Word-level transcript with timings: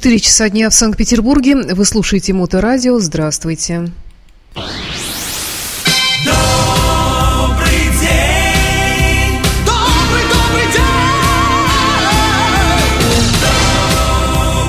4 0.00 0.18
часа 0.18 0.48
дня 0.48 0.70
в 0.70 0.74
Санкт-Петербурге. 0.74 1.56
Вы 1.56 1.84
слушаете 1.84 2.32
Моторадио. 2.32 2.98
Здравствуйте. 3.00 3.90
Добрый 4.54 4.70
день, 8.00 9.42
добрый, 9.66 10.24
добрый 10.32 10.66
день, 10.72 11.12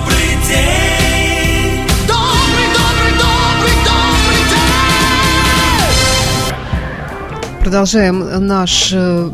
добрый 0.04 0.36
день, 0.50 1.88
добрый, 2.10 2.68
добрый, 2.76 3.14
добрый, 3.16 3.76
добрый 3.88 4.44
день. 4.52 4.68
Продолжаем 7.62 8.18
наш 8.48 8.92
э, 8.92 9.30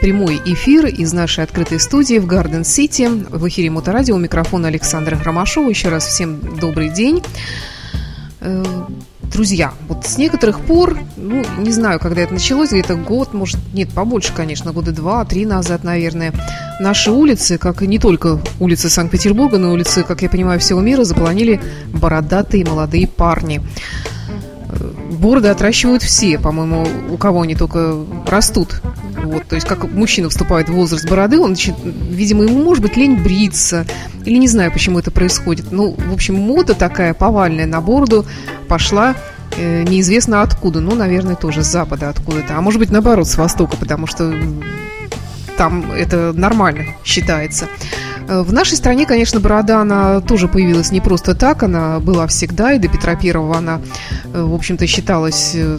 прямой 0.00 0.40
эфир 0.44 0.86
из 0.86 1.12
нашей 1.12 1.44
открытой 1.44 1.80
студии 1.80 2.18
в 2.18 2.26
Гарден 2.26 2.64
Сити. 2.64 3.08
В 3.08 3.48
эфире 3.48 3.70
Моторадио. 3.70 4.14
У 4.14 4.18
микрофона 4.18 4.68
Александра 4.68 5.16
Громашова. 5.16 5.68
Еще 5.68 5.88
раз 5.88 6.06
всем 6.06 6.40
добрый 6.58 6.90
день. 6.90 7.22
Э, 8.40 8.64
Друзья, 9.32 9.72
вот 9.88 10.06
с 10.06 10.18
некоторых 10.18 10.60
пор, 10.60 10.98
ну, 11.16 11.44
не 11.58 11.72
знаю, 11.72 11.98
когда 11.98 12.22
это 12.22 12.32
началось, 12.32 12.70
где-то 12.70 12.94
год, 12.94 13.34
может, 13.34 13.58
нет, 13.74 13.90
побольше, 13.90 14.32
конечно, 14.32 14.72
года 14.72 14.92
два-три 14.92 15.44
назад, 15.44 15.84
наверное, 15.84 16.32
наши 16.80 17.10
улицы, 17.10 17.58
как 17.58 17.82
и 17.82 17.86
не 17.86 17.98
только 17.98 18.40
улицы 18.60 18.88
Санкт-Петербурга, 18.88 19.58
но 19.58 19.72
улицы, 19.72 20.04
как 20.04 20.22
я 20.22 20.30
понимаю, 20.30 20.60
всего 20.60 20.80
мира, 20.80 21.04
заполонили 21.04 21.60
бородатые 21.92 22.64
молодые 22.64 23.08
парни. 23.08 23.60
Э, 24.68 24.92
Бороды 25.10 25.48
отращивают 25.48 26.02
все, 26.02 26.38
по-моему, 26.38 26.86
у 27.10 27.16
кого 27.16 27.42
они 27.42 27.56
только 27.56 27.96
растут. 28.26 28.80
Вот, 29.22 29.46
то 29.46 29.54
есть, 29.54 29.66
как 29.66 29.90
мужчина 29.90 30.28
вступает 30.28 30.68
в 30.68 30.74
возраст 30.74 31.08
бороды, 31.08 31.38
он, 31.38 31.48
значит, 31.48 31.74
видимо, 31.84 32.44
ему 32.44 32.62
может 32.62 32.82
быть 32.82 32.96
лень 32.96 33.16
бриться, 33.22 33.86
или 34.24 34.36
не 34.36 34.48
знаю, 34.48 34.72
почему 34.72 34.98
это 34.98 35.10
происходит. 35.10 35.72
Ну, 35.72 35.94
в 35.96 36.12
общем, 36.12 36.36
мода 36.36 36.74
такая 36.74 37.14
повальная 37.14 37.66
на 37.66 37.80
бороду 37.80 38.26
пошла 38.68 39.14
э, 39.56 39.82
неизвестно 39.82 40.42
откуда. 40.42 40.80
Ну, 40.80 40.94
наверное, 40.94 41.34
тоже 41.34 41.64
с 41.64 41.66
запада 41.66 42.08
откуда-то. 42.08 42.56
А 42.56 42.60
может 42.60 42.78
быть, 42.78 42.90
наоборот, 42.90 43.26
с 43.26 43.36
востока, 43.36 43.76
потому 43.76 44.06
что 44.06 44.34
там 45.56 45.90
это 45.92 46.32
нормально 46.32 46.84
считается. 47.04 47.66
Э, 48.28 48.42
В 48.42 48.52
нашей 48.52 48.76
стране, 48.76 49.06
конечно, 49.06 49.40
борода, 49.40 49.80
она 49.80 50.20
тоже 50.20 50.48
появилась 50.48 50.90
не 50.90 51.00
просто 51.00 51.34
так, 51.34 51.62
она 51.62 52.00
была 52.00 52.26
всегда, 52.26 52.72
и 52.72 52.78
до 52.78 52.88
Петра 52.88 53.14
Первого 53.14 53.56
она, 53.56 53.80
э, 54.32 54.42
в 54.42 54.54
общем-то, 54.54 54.86
считалась 54.86 55.52
э, 55.54 55.78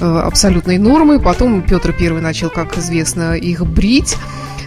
абсолютной 0.00 0.78
нормой. 0.78 1.20
Потом 1.20 1.62
Петр 1.62 1.92
Первый 1.92 2.22
начал, 2.22 2.50
как 2.50 2.76
известно, 2.78 3.34
их 3.34 3.66
брить. 3.66 4.16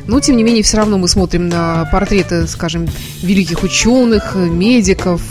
Но, 0.08 0.20
тем 0.20 0.36
не 0.36 0.44
менее, 0.44 0.64
все 0.64 0.78
равно 0.78 0.98
мы 0.98 1.08
смотрим 1.08 1.48
на 1.48 1.88
портреты, 1.92 2.48
скажем, 2.48 2.88
великих 3.22 3.62
ученых, 3.64 4.36
медиков, 4.36 5.22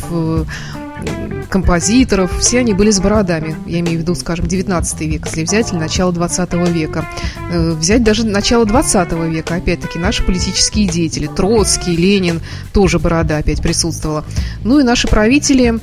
композиторов, 1.50 2.38
все 2.38 2.60
они 2.60 2.72
были 2.72 2.90
с 2.90 3.00
бородами. 3.00 3.56
Я 3.66 3.80
имею 3.80 3.98
в 3.98 4.02
виду, 4.02 4.14
скажем, 4.14 4.46
19 4.46 5.00
век, 5.02 5.26
если 5.26 5.42
взять, 5.42 5.72
или 5.72 5.78
начало 5.78 6.12
20 6.12 6.52
века. 6.68 7.04
Э, 7.52 7.72
Взять 7.72 8.02
даже 8.02 8.24
начало 8.24 8.64
20 8.64 9.12
века, 9.28 9.56
опять-таки, 9.56 9.98
наши 9.98 10.22
политические 10.22 10.86
деятели, 10.86 11.26
Троцкий, 11.26 11.96
Ленин, 11.96 12.40
тоже 12.72 12.98
борода 12.98 13.38
опять 13.38 13.60
присутствовала. 13.60 14.24
Ну 14.64 14.78
и 14.78 14.84
наши 14.84 15.08
правители, 15.08 15.78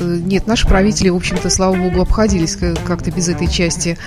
э, 0.00 0.04
нет, 0.04 0.46
наши 0.46 0.68
правители, 0.68 1.08
в 1.08 1.16
общем-то, 1.16 1.48
слава 1.50 1.74
богу, 1.74 2.02
обходились 2.02 2.56
как-то 2.84 3.10
без 3.10 3.28
этой 3.28 3.48
части 3.48 3.98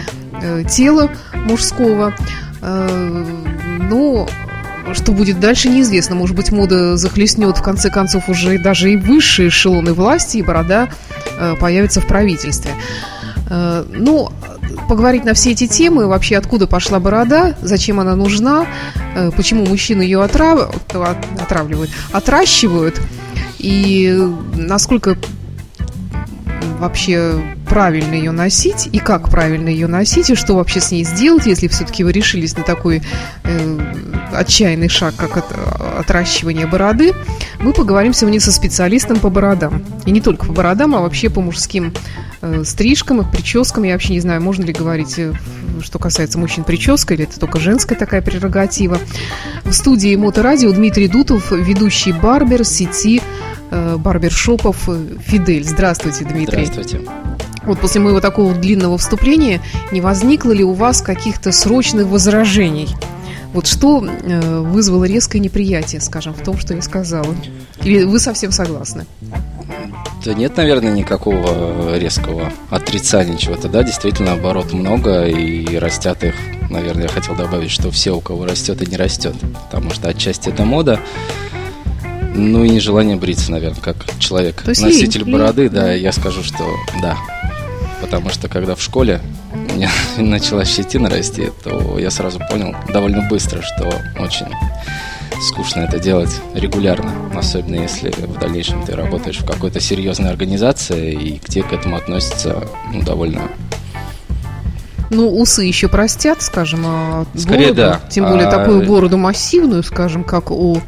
э, 0.41 0.63
тела 0.69 1.09
мужского. 1.33 2.13
Но 2.61 4.25
что 4.93 5.11
будет 5.11 5.39
дальше, 5.39 5.69
неизвестно. 5.69 6.15
Может 6.15 6.35
быть, 6.35 6.51
мода 6.51 6.97
захлестнет, 6.97 7.57
в 7.57 7.63
конце 7.63 7.89
концов, 7.89 8.29
уже 8.29 8.57
даже 8.59 8.91
и 8.91 8.97
высшие 8.97 9.47
эшелоны 9.49 9.93
власти, 9.93 10.37
и 10.37 10.41
борода 10.43 10.89
э, 11.39 11.55
появится 11.59 12.01
в 12.01 12.07
правительстве. 12.07 12.71
Э, 13.49 13.83
Ну, 13.89 14.29
поговорить 14.89 15.23
на 15.23 15.33
все 15.33 15.51
эти 15.51 15.67
темы, 15.67 16.07
вообще 16.07 16.37
откуда 16.37 16.67
пошла 16.67 16.99
борода, 16.99 17.55
зачем 17.61 17.99
она 17.99 18.15
нужна, 18.15 18.65
э, 19.15 19.31
почему 19.35 19.65
мужчины 19.65 20.01
ее 20.01 20.19
отрав- 20.23 20.75
от- 20.93 21.41
отравливают, 21.41 21.89
отращивают, 22.11 22.99
и 23.59 24.17
насколько 24.57 25.17
вообще 26.79 27.41
правильно 27.67 28.13
ее 28.13 28.31
носить, 28.31 28.89
и 28.91 28.99
как 28.99 29.29
правильно 29.29 29.69
ее 29.69 29.87
носить, 29.87 30.29
и 30.29 30.35
что 30.35 30.55
вообще 30.55 30.79
с 30.79 30.91
ней 30.91 31.03
сделать, 31.03 31.45
если 31.45 31.67
все-таки 31.67 32.03
вы 32.03 32.11
решились 32.11 32.55
на 32.55 32.63
такой 32.63 33.01
э, 33.43 33.79
отчаянный 34.33 34.89
шаг, 34.89 35.15
как 35.15 35.37
от- 35.37 35.99
отращивание 35.99 36.67
бороды, 36.67 37.13
мы 37.59 37.73
поговорим 37.73 38.13
сегодня 38.13 38.39
со 38.39 38.51
специалистом 38.51 39.19
по 39.19 39.29
бородам. 39.29 39.83
И 40.05 40.11
не 40.11 40.21
только 40.21 40.45
по 40.45 40.53
бородам, 40.53 40.95
а 40.95 41.01
вообще 41.01 41.29
по 41.29 41.41
мужским 41.41 41.93
э, 42.41 42.63
стрижкам 42.65 43.21
и 43.21 43.31
прическам. 43.31 43.83
Я 43.83 43.93
вообще 43.93 44.13
не 44.13 44.19
знаю, 44.19 44.41
можно 44.41 44.63
ли 44.63 44.73
говорить, 44.73 45.17
э, 45.17 45.33
что 45.81 45.99
касается 45.99 46.37
мужчин, 46.37 46.63
прическа, 46.63 47.13
или 47.13 47.23
это 47.23 47.39
только 47.39 47.59
женская 47.59 47.95
такая 47.95 48.21
прерогатива. 48.21 48.97
В 49.63 49.73
студии 49.73 50.15
Моторадио 50.15 50.71
Дмитрий 50.71 51.07
Дутов, 51.07 51.51
ведущий 51.51 52.11
барбер 52.11 52.65
сети 52.65 53.21
барбершопов 53.97 54.89
э, 54.89 55.17
«Фидель». 55.25 55.63
Здравствуйте, 55.63 56.25
Дмитрий. 56.25 56.65
Здравствуйте. 56.65 57.01
Вот 57.65 57.79
после 57.79 58.01
моего 58.01 58.19
такого 58.19 58.53
длинного 58.53 58.97
вступления 58.97 59.61
не 59.91 60.01
возникло 60.01 60.51
ли 60.51 60.63
у 60.63 60.73
вас 60.73 61.01
каких-то 61.01 61.51
срочных 61.51 62.07
возражений? 62.07 62.89
Вот 63.53 63.67
что 63.67 64.03
э, 64.03 64.59
вызвало 64.59 65.05
резкое 65.05 65.39
неприятие, 65.39 66.01
скажем, 66.01 66.33
в 66.33 66.43
том, 66.43 66.57
что 66.57 66.73
я 66.73 66.81
сказала? 66.81 67.35
Или 67.83 68.03
вы 68.03 68.19
совсем 68.19 68.51
согласны? 68.51 69.05
Да 70.25 70.33
нет, 70.33 70.57
наверное, 70.57 70.91
никакого 70.91 71.97
резкого 71.97 72.51
отрицания 72.69 73.37
чего-то. 73.37 73.69
Да, 73.69 73.83
действительно, 73.83 74.33
оборот 74.33 74.73
много, 74.73 75.27
и 75.27 75.77
растят 75.77 76.23
их, 76.23 76.33
наверное, 76.69 77.03
я 77.03 77.09
хотел 77.09 77.35
добавить, 77.35 77.71
что 77.71 77.91
все, 77.91 78.15
у 78.15 78.21
кого 78.21 78.45
растет 78.45 78.81
и 78.81 78.89
не 78.89 78.97
растет. 78.97 79.35
Потому 79.69 79.91
что 79.91 80.09
отчасти 80.09 80.49
это 80.49 80.63
мода, 80.63 80.99
ну 82.33 82.63
и 82.63 82.69
нежелание 82.69 83.15
бриться, 83.15 83.51
наверное, 83.51 83.81
как 83.81 83.97
человек. 84.19 84.61
То 84.61 84.69
есть 84.69 84.81
Носитель 84.81 85.23
лень, 85.23 85.31
бороды, 85.31 85.63
лень, 85.63 85.71
да, 85.71 85.93
я 85.93 86.11
скажу, 86.11 86.43
что 86.43 86.65
да. 87.01 87.17
Потому 88.01 88.29
что 88.29 88.47
когда 88.47 88.75
в 88.75 88.81
школе 88.81 89.21
у 89.53 89.73
меня 89.73 89.89
начала 90.17 90.65
щетина 90.65 91.09
расти, 91.09 91.49
то 91.63 91.97
я 91.99 92.11
сразу 92.11 92.39
понял 92.49 92.75
довольно 92.91 93.27
быстро, 93.29 93.61
что 93.61 93.93
очень 94.19 94.47
скучно 95.41 95.81
это 95.81 95.99
делать 95.99 96.41
регулярно, 96.53 97.11
особенно 97.35 97.75
если 97.75 98.09
в 98.09 98.39
дальнейшем 98.39 98.83
ты 98.85 98.95
работаешь 98.95 99.39
в 99.39 99.45
какой-то 99.45 99.79
серьезной 99.79 100.29
организации 100.29 101.13
и 101.13 101.41
где 101.43 101.63
к 101.63 101.73
этому 101.73 101.97
относятся 101.97 102.67
ну, 102.91 103.01
довольно... 103.01 103.49
Ну, 105.09 105.29
усы 105.37 105.63
еще 105.63 105.89
простят, 105.89 106.41
скажем, 106.41 106.83
а 106.85 107.25
Скорее, 107.35 107.73
бороду, 107.73 107.75
да. 107.75 108.01
тем 108.09 108.25
более 108.25 108.47
А- 108.47 108.51
такую 108.51 108.83
бороду 108.85 109.17
массивную, 109.17 109.83
скажем, 109.83 110.23
как 110.23 110.49
у 110.49 110.77
э, 110.77 110.81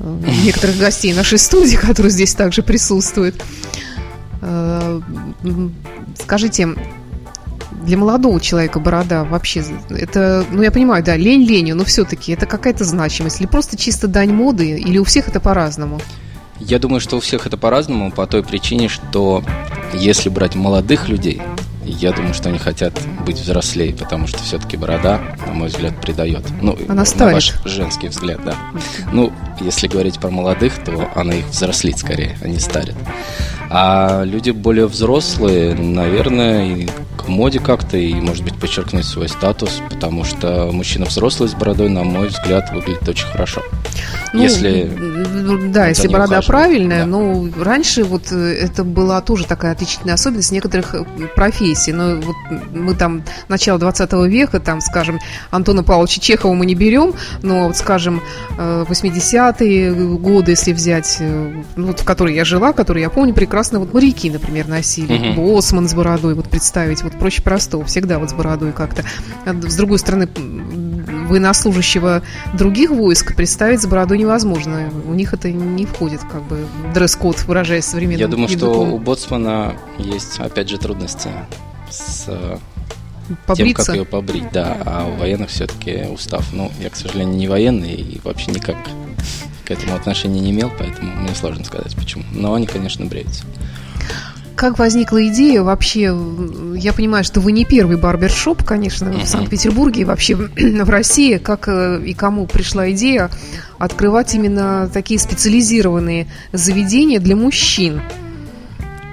некоторых 0.00 0.78
гостей 0.78 1.12
нашей 1.14 1.38
студии, 1.38 1.76
которые 1.76 2.10
здесь 2.10 2.34
также 2.34 2.62
присутствуют. 2.62 3.42
Э, 4.42 5.00
Скажите, 6.18 6.68
для 7.84 7.96
молодого 7.96 8.40
человека 8.40 8.80
борода 8.80 9.24
вообще, 9.24 9.64
это, 9.90 10.44
ну 10.50 10.62
я 10.62 10.70
понимаю, 10.70 11.04
да, 11.04 11.16
лень 11.16 11.44
ленью, 11.44 11.76
но 11.76 11.84
все-таки 11.84 12.32
это 12.32 12.46
какая-то 12.46 12.84
значимость, 12.84 13.40
или 13.40 13.46
просто 13.46 13.76
чисто 13.76 14.08
дань 14.08 14.32
моды, 14.32 14.70
или 14.70 14.98
у 14.98 15.04
всех 15.04 15.28
это 15.28 15.40
по-разному? 15.40 16.00
Я 16.58 16.78
думаю, 16.78 17.00
что 17.00 17.16
у 17.16 17.20
всех 17.20 17.46
это 17.46 17.56
по-разному, 17.56 18.10
по 18.10 18.26
той 18.26 18.42
причине, 18.42 18.88
что 18.88 19.44
если 19.92 20.28
брать 20.28 20.54
молодых 20.54 21.08
людей, 21.08 21.40
я 21.92 22.12
думаю, 22.12 22.34
что 22.34 22.48
они 22.48 22.58
хотят 22.58 22.92
быть 23.24 23.38
взрослее, 23.38 23.94
потому 23.94 24.26
что 24.26 24.38
все-таки 24.38 24.76
борода, 24.76 25.20
на 25.46 25.52
мой 25.52 25.68
взгляд, 25.68 26.00
придает. 26.00 26.44
Ну, 26.60 26.76
Она 26.86 26.94
на 26.94 27.04
старит. 27.04 27.34
ваш 27.34 27.54
женский 27.64 28.08
взгляд, 28.08 28.40
да. 28.44 28.54
Ну, 29.12 29.32
если 29.60 29.88
говорить 29.88 30.18
про 30.18 30.30
молодых, 30.30 30.82
то 30.84 31.08
она 31.14 31.34
их 31.34 31.46
взрослит 31.46 31.98
скорее, 31.98 32.36
а 32.42 32.48
не 32.48 32.58
старит. 32.58 32.96
А 33.68 34.22
люди 34.24 34.50
более 34.50 34.86
взрослые, 34.86 35.74
наверное, 35.74 36.66
и 36.66 36.88
к 37.16 37.28
моде 37.28 37.58
как-то, 37.58 37.96
и, 37.96 38.14
может 38.14 38.44
быть, 38.44 38.54
подчеркнуть 38.56 39.04
свой 39.04 39.28
статус, 39.28 39.80
потому 39.90 40.24
что 40.24 40.70
мужчина 40.72 41.06
взрослый 41.06 41.48
с 41.48 41.54
бородой, 41.54 41.88
на 41.88 42.04
мой 42.04 42.28
взгляд, 42.28 42.70
выглядит 42.72 43.08
очень 43.08 43.26
хорошо. 43.26 43.62
Ну, 44.32 44.42
Если 44.42 44.90
да, 45.72 45.88
если 45.88 46.08
борода 46.08 46.40
правильная, 46.42 47.00
да. 47.00 47.06
но 47.06 47.48
раньше 47.62 48.04
вот 48.04 48.30
э, 48.32 48.54
это 48.54 48.84
была 48.84 49.20
тоже 49.20 49.46
такая 49.46 49.72
отличительная 49.72 50.14
особенность 50.14 50.52
некоторых 50.52 50.94
э, 50.94 51.04
профессий. 51.34 51.92
Но 51.92 52.16
вот 52.16 52.36
мы 52.72 52.94
там 52.94 53.22
начало 53.48 53.78
20 53.78 54.12
века, 54.28 54.60
там, 54.60 54.80
скажем, 54.80 55.18
Антона 55.50 55.82
Павловича 55.84 56.20
Чехова 56.20 56.54
мы 56.54 56.66
не 56.66 56.74
берем, 56.74 57.14
но, 57.42 57.68
вот, 57.68 57.76
скажем, 57.76 58.22
э, 58.58 58.84
80-е 58.88 59.94
годы, 60.18 60.52
если 60.52 60.72
взять, 60.72 61.16
э, 61.20 61.62
ну, 61.76 61.86
вот, 61.88 62.00
в 62.00 62.04
которой 62.04 62.34
я 62.34 62.44
жила, 62.44 62.72
которые 62.72 63.02
я 63.02 63.10
помню 63.10 63.34
прекрасно, 63.34 63.78
вот 63.78 63.92
моряки, 63.94 64.30
например, 64.30 64.68
носили, 64.68 65.16
Мгм. 65.16 65.34
боссман 65.36 65.88
с 65.88 65.94
бородой, 65.94 66.34
вот 66.34 66.48
представить, 66.48 67.02
вот 67.02 67.12
проще 67.18 67.42
простого, 67.42 67.84
всегда 67.84 68.18
вот 68.18 68.30
с 68.30 68.32
бородой 68.32 68.72
как-то. 68.72 69.04
А 69.44 69.54
С 69.66 69.76
другой 69.76 69.98
стороны, 69.98 70.28
военнослужащего 71.26 72.22
других 72.54 72.90
войск 72.90 73.34
представить 73.36 73.82
с 73.82 73.86
бородой 73.86 74.18
невозможно. 74.18 74.90
У 75.06 75.14
них 75.14 75.34
это 75.34 75.50
не 75.50 75.86
входит, 75.86 76.20
как 76.20 76.42
бы, 76.42 76.66
дресс-код, 76.94 77.42
выражаясь 77.44 77.84
современным 77.84 78.20
Я 78.20 78.28
думаю, 78.28 78.48
что 78.48 78.56
языком. 78.66 78.92
у 78.94 78.98
боцмана 78.98 79.76
есть, 79.98 80.38
опять 80.38 80.68
же, 80.68 80.78
трудности 80.78 81.30
с 81.90 82.24
э, 82.28 82.58
тем, 83.26 83.36
Побриться. 83.46 83.86
как 83.86 83.94
ее 83.96 84.04
побрить, 84.04 84.50
да. 84.52 84.76
А 84.84 85.06
у 85.06 85.16
военных 85.18 85.50
все-таки 85.50 86.04
устав. 86.10 86.52
Ну, 86.52 86.70
я, 86.80 86.90
к 86.90 86.96
сожалению, 86.96 87.36
не 87.36 87.48
военный 87.48 87.94
и 87.94 88.20
вообще 88.22 88.50
никак 88.50 88.76
к 89.64 89.70
этому 89.70 89.96
отношения 89.96 90.40
не 90.40 90.50
имел, 90.52 90.70
поэтому 90.78 91.12
мне 91.16 91.34
сложно 91.34 91.64
сказать 91.64 91.94
почему. 91.96 92.24
Но 92.32 92.54
они, 92.54 92.66
конечно, 92.66 93.04
бреются. 93.04 93.44
Как 94.56 94.78
возникла 94.78 95.28
идея 95.28 95.62
вообще? 95.62 96.16
Я 96.74 96.94
понимаю, 96.94 97.24
что 97.24 97.40
вы 97.40 97.52
не 97.52 97.66
первый 97.66 97.98
барбершоп, 97.98 98.64
конечно, 98.64 99.12
в. 99.12 99.26
Санкт-Петербурге 99.26 100.00
и 100.00 100.04
вообще 100.04 100.34
в 100.34 100.90
России. 100.90 101.36
Как 101.36 101.68
э, 101.68 102.00
и 102.02 102.14
кому 102.14 102.46
пришла 102.46 102.90
идея 102.92 103.30
открывать 103.78 104.34
именно 104.34 104.90
такие 104.92 105.20
специализированные 105.20 106.26
заведения 106.52 107.20
для 107.20 107.36
мужчин? 107.36 108.00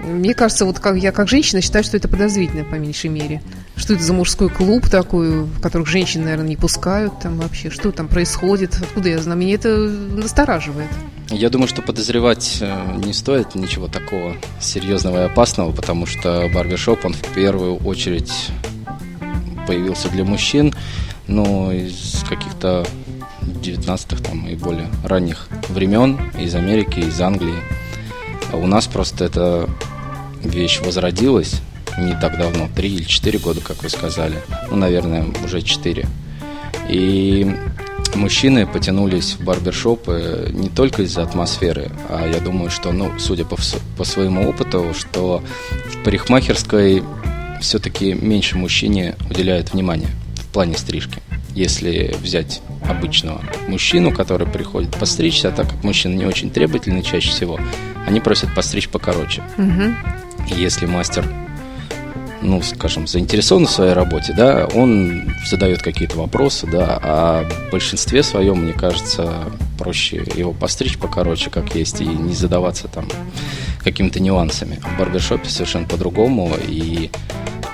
Мне 0.06 0.34
кажется, 0.34 0.63
вот 0.66 0.80
как 0.80 0.95
я 0.95 1.12
как 1.12 1.28
женщина 1.28 1.62
считаю, 1.62 1.84
что 1.84 1.98
это 1.98 2.07
подозрительно 2.07 2.63
по 2.63 2.75
меньшей 2.75 3.10
мере. 3.10 3.42
Что 3.75 3.95
это 3.95 4.04
за 4.04 4.13
мужской 4.13 4.50
клуб 4.50 4.88
такой, 4.88 5.42
в 5.42 5.60
которых 5.60 5.88
женщин, 5.88 6.24
наверное, 6.24 6.48
не 6.48 6.57
пускают 6.57 7.19
там 7.19 7.38
вообще? 7.38 7.69
Что 7.69 7.92
там 7.92 8.07
происходит? 8.07 8.78
Откуда 8.81 9.10
я 9.10 9.19
знаю? 9.19 9.38
Меня 9.38 9.56
это 9.56 9.75
настораживает. 9.75 10.90
Я 11.29 11.49
думаю, 11.49 11.67
что 11.67 11.81
подозревать 11.81 12.57
э, 12.61 12.95
не 13.03 13.13
стоит 13.13 13.55
ничего 13.55 13.87
такого 13.87 14.35
серьезного 14.61 15.23
и 15.23 15.25
опасного, 15.25 15.71
потому 15.71 16.05
что 16.05 16.49
барбершоп, 16.53 17.05
он 17.05 17.13
в 17.13 17.33
первую 17.33 17.77
очередь 17.77 18.31
появился 19.67 20.09
для 20.09 20.23
мужчин, 20.23 20.73
но 21.27 21.71
из 21.71 22.23
каких-то 22.27 22.85
19-х 23.41 24.23
там 24.23 24.47
и 24.47 24.55
более 24.55 24.87
ранних 25.03 25.47
времен, 25.69 26.19
из 26.39 26.55
Америки, 26.55 26.99
из 26.99 27.19
Англии. 27.19 27.61
А 28.51 28.57
у 28.57 28.67
нас 28.67 28.87
просто 28.87 29.25
эта 29.25 29.69
вещь 30.43 30.81
возродилась 30.81 31.61
не 31.97 32.13
так 32.19 32.37
давно, 32.37 32.67
3 32.75 32.89
или 32.89 33.03
4 33.03 33.39
года, 33.39 33.61
как 33.61 33.83
вы 33.83 33.89
сказали. 33.89 34.41
Ну, 34.69 34.77
наверное, 34.77 35.25
уже 35.43 35.61
4. 35.61 36.05
И 36.89 37.55
мужчины 38.15 38.65
потянулись 38.65 39.33
в 39.33 39.44
барбершопы 39.44 40.50
не 40.54 40.69
только 40.69 41.04
из-за 41.04 41.24
атмосферы, 41.24 41.92
а 42.10 42.27
я 42.27 42.39
думаю, 42.39 42.69
что, 42.69 42.92
ну, 42.92 43.12
судя 43.19 43.45
по, 43.45 43.57
по 43.98 44.04
своему 44.04 44.50
опыту, 44.50 44.94
что 44.98 45.44
в 45.92 46.04
парикмахерской 46.04 47.04
все-таки 47.62 48.13
меньше 48.13 48.57
мужчине 48.57 49.15
уделяют 49.30 49.74
внимание 49.74 50.10
в 50.36 50.48
плане 50.54 50.77
стрижки. 50.77 51.21
Если 51.56 52.15
взять 52.21 52.62
обычного 52.88 53.42
мужчину, 53.68 54.12
который 54.12 54.48
приходит 54.48 54.95
постричься, 54.95 55.50
а 55.50 55.51
так 55.51 55.69
как 55.69 55.83
мужчины 55.83 56.16
не 56.16 56.25
очень 56.25 56.50
требовательны 56.50 57.04
чаще 57.04 57.30
всего, 57.30 57.59
они 58.07 58.19
просят 58.19 58.54
постричь 58.56 58.89
покороче. 58.89 59.44
И 60.50 60.59
Если 60.59 60.86
мастер, 60.86 61.25
ну, 62.44 62.62
скажем, 62.62 63.07
заинтересован 63.07 63.66
в 63.66 63.72
своей 63.72 63.94
работе, 63.94 64.34
да, 64.36 64.68
он 64.74 65.34
задает 65.45 65.81
какие-то 65.81 66.18
вопросы, 66.18 66.68
да, 66.68 67.00
а 67.01 67.44
в 67.44 67.72
большинстве 67.72 68.22
своем, 68.22 68.63
мне 68.63 68.74
кажется, 68.74 69.51
проще 69.78 70.24
его 70.36 70.51
постричь 70.51 70.98
покороче, 70.98 71.50
как 71.50 71.74
есть, 71.75 72.01
и 72.01 72.06
не 72.06 72.34
задаваться 72.34 72.88
там 72.88 73.07
какими-то 73.84 74.19
нюансами. 74.19 74.80
В 74.81 75.00
барбершопе 75.00 75.50
совершенно 75.50 75.88
по-другому, 75.88 76.51
и 76.68 77.10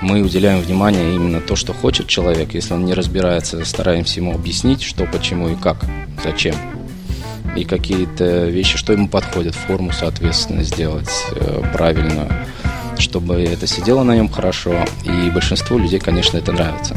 мы 0.00 0.22
уделяем 0.22 0.60
внимание 0.60 1.14
именно 1.14 1.40
то, 1.40 1.56
что 1.56 1.72
хочет 1.72 2.06
человек. 2.06 2.54
Если 2.54 2.72
он 2.72 2.84
не 2.84 2.94
разбирается, 2.94 3.64
стараемся 3.64 4.20
ему 4.20 4.34
объяснить, 4.34 4.82
что, 4.82 5.04
почему 5.04 5.48
и 5.48 5.56
как, 5.56 5.84
зачем. 6.24 6.54
И 7.56 7.64
какие-то 7.64 8.46
вещи, 8.46 8.78
что 8.78 8.92
ему 8.92 9.08
подходит, 9.08 9.54
форму, 9.54 9.92
соответственно, 9.92 10.62
сделать 10.62 11.10
э, 11.32 11.62
правильно, 11.72 12.46
чтобы 13.00 13.42
это 13.42 13.66
сидело 13.66 14.02
на 14.02 14.14
нем 14.14 14.28
хорошо. 14.28 14.84
И 15.04 15.30
большинству 15.30 15.78
людей, 15.78 15.98
конечно, 15.98 16.38
это 16.38 16.52
нравится, 16.52 16.96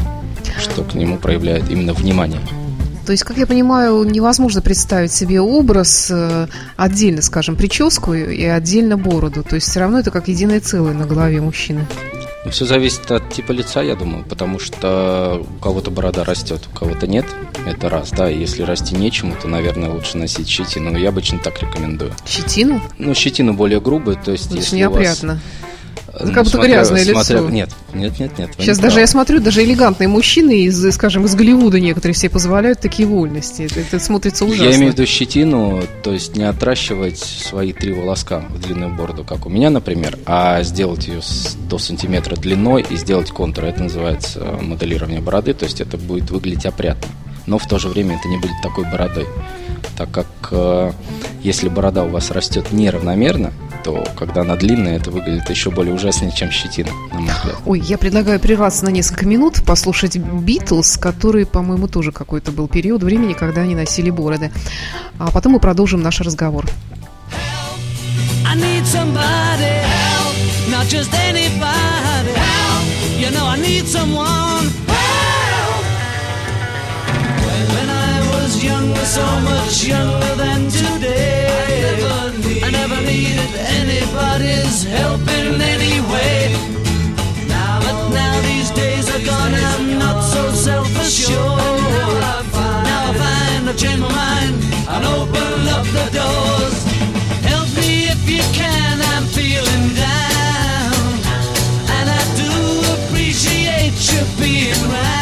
что 0.58 0.84
к 0.84 0.94
нему 0.94 1.16
проявляет 1.18 1.70
именно 1.70 1.92
внимание. 1.92 2.40
То 3.06 3.12
есть, 3.12 3.24
как 3.24 3.36
я 3.36 3.46
понимаю, 3.46 4.02
невозможно 4.04 4.62
представить 4.62 5.12
себе 5.12 5.40
образ 5.40 6.10
э, 6.10 6.46
отдельно, 6.76 7.20
скажем, 7.20 7.54
прическу 7.54 8.14
и 8.14 8.44
отдельно 8.44 8.96
бороду. 8.96 9.42
То 9.42 9.56
есть 9.56 9.68
все 9.68 9.80
равно 9.80 9.98
это 9.98 10.10
как 10.10 10.28
единое 10.28 10.60
целое 10.60 10.94
на 10.94 11.04
голове 11.04 11.40
мужчины. 11.42 11.86
Все 12.50 12.66
зависит 12.66 13.10
от 13.10 13.30
типа 13.30 13.52
лица, 13.52 13.82
я 13.82 13.94
думаю, 13.94 14.24
потому 14.24 14.58
что 14.58 15.42
у 15.56 15.62
кого-то 15.62 15.90
борода 15.90 16.24
растет, 16.24 16.62
у 16.72 16.76
кого-то 16.76 17.06
нет. 17.06 17.26
Это 17.66 17.88
раз, 17.88 18.10
да. 18.10 18.30
И 18.30 18.38
если 18.38 18.62
расти 18.62 18.94
нечему, 18.94 19.34
то, 19.40 19.48
наверное, 19.48 19.90
лучше 19.90 20.18
носить 20.18 20.48
щетину. 20.48 20.96
Я 20.96 21.08
обычно 21.10 21.38
так 21.38 21.60
рекомендую. 21.62 22.12
Щетину? 22.26 22.80
Ну, 22.98 23.14
щетину 23.14 23.54
более 23.54 23.80
грубую, 23.80 24.16
то 24.22 24.32
есть 24.32 24.50
ж 24.50 24.56
если 24.56 24.84
у 24.84 24.90
вас... 24.90 25.24
Ну, 26.20 26.32
как 26.32 26.44
будто 26.44 26.58
грязное 26.58 27.04
лицо. 27.04 27.48
Нет, 27.48 27.70
нет, 27.92 28.18
нет, 28.18 28.38
нет. 28.38 28.50
Сейчас 28.58 28.78
даже 28.78 28.94
правы. 28.94 29.00
я 29.00 29.06
смотрю, 29.06 29.40
даже 29.40 29.64
элегантные 29.64 30.08
мужчины 30.08 30.64
из, 30.64 30.94
скажем, 30.94 31.24
из 31.24 31.34
Голливуда 31.34 31.80
некоторые 31.80 32.14
себе 32.14 32.30
позволяют 32.30 32.80
такие 32.80 33.08
вольности. 33.08 33.62
Это, 33.62 33.80
это 33.80 33.98
смотрится 33.98 34.44
ужасно. 34.44 34.64
Я 34.64 34.76
имею 34.76 34.92
в 34.92 34.94
виду 34.94 35.06
щетину, 35.06 35.82
то 36.02 36.12
есть 36.12 36.36
не 36.36 36.44
отращивать 36.44 37.18
свои 37.18 37.72
три 37.72 37.92
волоска 37.92 38.44
в 38.48 38.60
длинную 38.60 38.94
бороду, 38.94 39.24
как 39.24 39.46
у 39.46 39.48
меня, 39.48 39.70
например, 39.70 40.18
а 40.26 40.62
сделать 40.62 41.08
ее 41.08 41.20
до 41.68 41.78
сантиметра 41.78 42.36
длиной 42.36 42.84
и 42.88 42.96
сделать 42.96 43.30
контур. 43.30 43.64
Это 43.64 43.82
называется 43.82 44.40
э, 44.40 44.62
моделирование 44.62 45.20
бороды, 45.20 45.54
то 45.54 45.64
есть 45.64 45.80
это 45.80 45.96
будет 45.96 46.30
выглядеть 46.30 46.66
опрятно. 46.66 47.08
Но 47.46 47.58
в 47.58 47.66
то 47.66 47.78
же 47.78 47.88
время 47.88 48.16
это 48.16 48.28
не 48.28 48.38
будет 48.38 48.54
такой 48.62 48.84
бородой. 48.84 49.26
Так 49.96 50.10
как 50.10 50.26
э, 50.50 50.92
если 51.42 51.68
борода 51.68 52.04
у 52.04 52.08
вас 52.08 52.30
растет 52.30 52.72
неравномерно, 52.72 53.52
то 53.84 54.02
когда 54.16 54.40
она 54.40 54.56
длинная, 54.56 54.96
это 54.96 55.10
выглядит 55.10 55.48
еще 55.50 55.70
более 55.70 55.94
ужаснее, 55.94 56.32
чем 56.32 56.50
щетина, 56.50 56.90
на 57.12 57.20
мой 57.20 57.30
взгляд. 57.30 57.56
Ой, 57.66 57.80
я 57.80 57.98
предлагаю 57.98 58.40
прерваться 58.40 58.84
на 58.86 58.88
несколько 58.88 59.26
минут, 59.26 59.62
послушать 59.64 60.16
Битлз, 60.16 60.96
который, 60.96 61.44
по-моему, 61.44 61.86
тоже 61.86 62.10
какой-то 62.10 62.50
был 62.50 62.66
период 62.66 63.02
времени, 63.02 63.34
когда 63.34 63.60
они 63.60 63.74
носили 63.74 64.10
бороды. 64.10 64.50
А 65.18 65.30
потом 65.30 65.52
мы 65.52 65.60
продолжим 65.60 66.00
наш 66.02 66.20
разговор. 66.20 66.64
I 68.46 68.56
need 68.56 68.84
somebody 68.86 69.82
help, 69.82 70.34
not 70.70 70.86
just 70.88 71.12
anybody 71.14 72.32
help. 72.32 72.84
You 73.18 73.30
know 73.30 73.46
I 73.46 73.58
need 73.58 73.86
someone 73.86 74.70
help. 74.86 75.84
When 77.74 77.88
I 77.90 78.20
was 78.32 78.62
younger, 78.62 79.04
so 79.04 79.26
much 79.40 79.84
younger 79.84 80.34
than 80.36 80.70
today, 80.70 80.93
in 85.54 85.60
any 85.62 86.00
way. 86.12 86.52
Now, 87.48 87.78
but 87.80 88.08
now 88.10 88.40
these 88.42 88.70
days 88.70 89.08
are 89.14 89.24
gone, 89.24 89.54
I'm 89.54 89.98
not 89.98 90.20
so 90.22 90.50
self-assured. 90.50 91.80
Now 92.88 93.10
I 93.10 93.12
find 93.22 93.68
I've 93.68 93.76
changed 93.76 94.02
my 94.02 94.08
mind 94.08 94.54
and 94.92 95.04
open 95.18 95.68
up 95.76 95.86
the 95.98 96.06
doors. 96.18 96.76
Help 97.50 97.68
me 97.76 98.08
if 98.14 98.22
you 98.28 98.42
can, 98.52 99.00
I'm 99.12 99.24
feeling 99.38 99.86
down. 99.94 100.94
And 101.96 102.06
I 102.20 102.22
do 102.42 102.52
appreciate 102.96 103.98
you 104.10 104.22
being 104.40 104.82
round. 104.90 105.13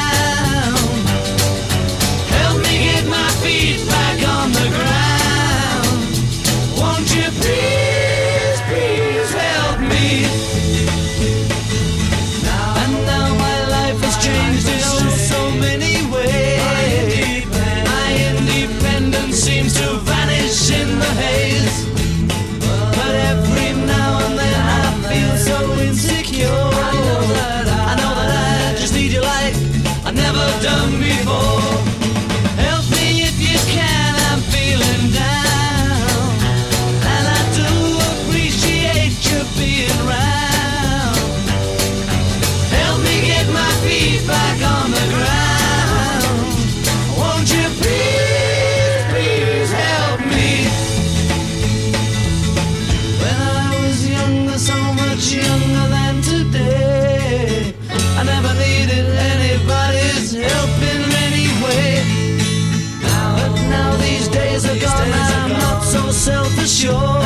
canción. 66.83 67.22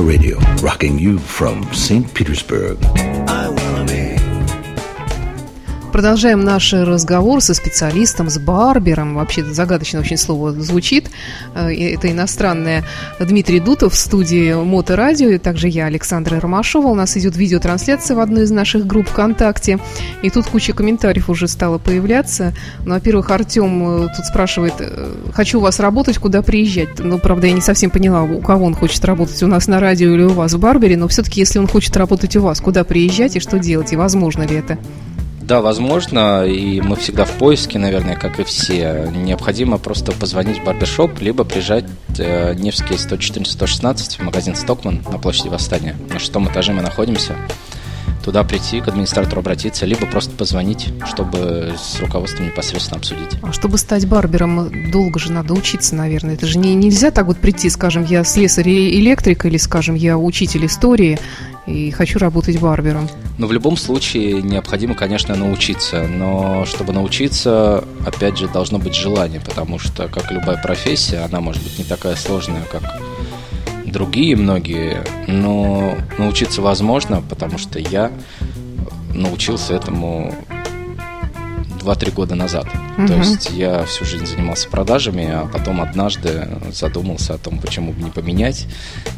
Motor 0.00 0.12
Radio, 0.12 0.38
rocking 0.62 0.98
you 0.98 1.18
from 1.18 1.62
St. 1.74 2.06
Petersburg. 2.14 2.78
Продолжаем 5.92 6.40
наш 6.40 6.72
разговор 6.72 7.40
со 7.42 7.52
специалистом, 7.52 8.30
с 8.30 8.38
барбером. 8.38 9.16
Вообще 9.16 9.44
загадочно 9.44 10.00
очень 10.00 10.16
слово 10.16 10.52
звучит. 10.52 11.10
Э, 11.54 11.70
Это 11.72 12.10
иностранное. 12.10 12.84
Дмитрий 13.18 13.60
Дутов 13.60 13.94
в 13.94 13.96
студии 13.96 14.52
Моторадио. 14.52 15.30
И 15.30 15.38
также 15.38 15.68
я, 15.68 15.86
Александра 15.86 16.40
Ромашова. 16.40 16.88
У 16.88 16.94
нас 16.94 17.16
идет 17.16 17.36
видеотрансляция 17.36 18.16
в 18.16 18.20
одной 18.20 18.44
из 18.44 18.50
наших 18.50 18.86
групп 18.86 19.08
ВКонтакте. 19.08 19.78
И 20.22 20.30
тут 20.30 20.46
куча 20.46 20.72
комментариев 20.72 21.28
уже 21.30 21.48
стала 21.48 21.78
появляться. 21.78 22.54
Ну, 22.84 22.94
во-первых, 22.94 23.30
Артем 23.30 24.04
э, 24.04 24.08
тут 24.16 24.24
спрашивает, 24.26 24.74
э, 24.78 25.12
хочу 25.32 25.58
у 25.58 25.62
вас 25.62 25.80
работать, 25.80 26.18
куда 26.18 26.42
приезжать? 26.42 26.98
Ну, 26.98 27.18
правда, 27.18 27.46
я 27.46 27.52
не 27.52 27.60
совсем 27.60 27.90
поняла, 27.90 28.22
у 28.22 28.40
кого 28.40 28.66
он 28.66 28.74
хочет 28.74 29.04
работать, 29.04 29.42
у 29.42 29.46
нас 29.46 29.66
на 29.68 29.80
радио 29.80 30.14
или 30.14 30.22
у 30.22 30.30
вас 30.30 30.54
в 30.54 30.58
Барбере. 30.58 30.96
Но 30.96 31.08
все-таки, 31.08 31.40
если 31.40 31.58
он 31.58 31.66
хочет 31.66 31.96
работать 31.96 32.36
у 32.36 32.42
вас, 32.42 32.60
куда 32.60 32.84
приезжать 32.84 33.36
и 33.36 33.40
что 33.40 33.58
делать? 33.58 33.92
И 33.92 33.96
возможно 33.96 34.42
ли 34.42 34.56
это? 34.56 34.78
Да, 35.50 35.60
возможно, 35.60 36.46
и 36.46 36.80
мы 36.80 36.94
всегда 36.94 37.24
в 37.24 37.32
поиске, 37.32 37.80
наверное, 37.80 38.14
как 38.14 38.38
и 38.38 38.44
все. 38.44 39.10
Необходимо 39.12 39.78
просто 39.78 40.12
позвонить 40.12 40.60
в 40.60 40.64
барбершоп, 40.64 41.20
либо 41.20 41.42
приезжать 41.42 41.86
э, 42.18 42.54
Невский 42.54 42.94
114-116, 42.94 44.22
магазин 44.22 44.54
«Стокман» 44.54 45.02
на 45.10 45.18
площади 45.18 45.48
Восстания. 45.48 45.96
На 46.08 46.20
шестом 46.20 46.48
этаже 46.48 46.72
мы 46.72 46.82
находимся. 46.82 47.34
Туда 48.24 48.44
прийти, 48.44 48.80
к 48.80 48.88
администратору 48.88 49.40
обратиться, 49.40 49.86
либо 49.86 50.06
просто 50.06 50.30
позвонить, 50.32 50.88
чтобы 51.06 51.74
с 51.78 51.98
руководством 52.00 52.46
непосредственно 52.46 52.98
обсудить. 52.98 53.38
А 53.42 53.52
чтобы 53.52 53.78
стать 53.78 54.06
барбером, 54.06 54.90
долго 54.90 55.18
же 55.18 55.32
надо 55.32 55.54
учиться, 55.54 55.94
наверное. 55.94 56.34
Это 56.34 56.46
же 56.46 56.58
не, 56.58 56.74
нельзя 56.74 57.10
так 57.10 57.26
вот 57.26 57.38
прийти, 57.38 57.70
скажем, 57.70 58.04
я 58.04 58.22
слесарь 58.24 58.68
электрик, 58.68 59.46
или, 59.46 59.56
скажем, 59.56 59.94
я 59.94 60.18
учитель 60.18 60.66
истории 60.66 61.18
и 61.66 61.90
хочу 61.90 62.18
работать 62.18 62.60
барбером. 62.60 63.08
Но 63.38 63.46
в 63.46 63.52
любом 63.52 63.76
случае 63.76 64.42
необходимо, 64.42 64.94
конечно, 64.94 65.34
научиться. 65.34 66.06
Но 66.06 66.66
чтобы 66.66 66.92
научиться, 66.92 67.84
опять 68.04 68.38
же, 68.38 68.48
должно 68.48 68.78
быть 68.78 68.94
желание, 68.94 69.40
потому 69.40 69.78
что, 69.78 70.08
как 70.08 70.30
и 70.30 70.34
любая 70.34 70.60
профессия, 70.62 71.20
она 71.20 71.40
может 71.40 71.62
быть 71.62 71.78
не 71.78 71.84
такая 71.84 72.16
сложная, 72.16 72.62
как 72.70 72.82
другие 73.86 74.36
многие, 74.36 75.02
но 75.26 75.94
научиться 76.18 76.62
возможно, 76.62 77.22
потому 77.22 77.58
что 77.58 77.78
я 77.78 78.10
научился 79.14 79.74
этому 79.74 80.34
2-3 81.80 82.12
года 82.12 82.34
назад. 82.34 82.66
То 82.96 83.02
Мгм. 83.02 83.20
есть 83.20 83.50
я 83.50 83.84
всю 83.84 84.04
жизнь 84.04 84.26
занимался 84.26 84.68
продажами, 84.68 85.24
а 85.24 85.48
потом 85.50 85.80
однажды 85.80 86.46
задумался 86.72 87.34
о 87.34 87.38
том, 87.38 87.58
почему 87.58 87.92
бы 87.92 88.02
не 88.02 88.10
поменять, 88.10 88.66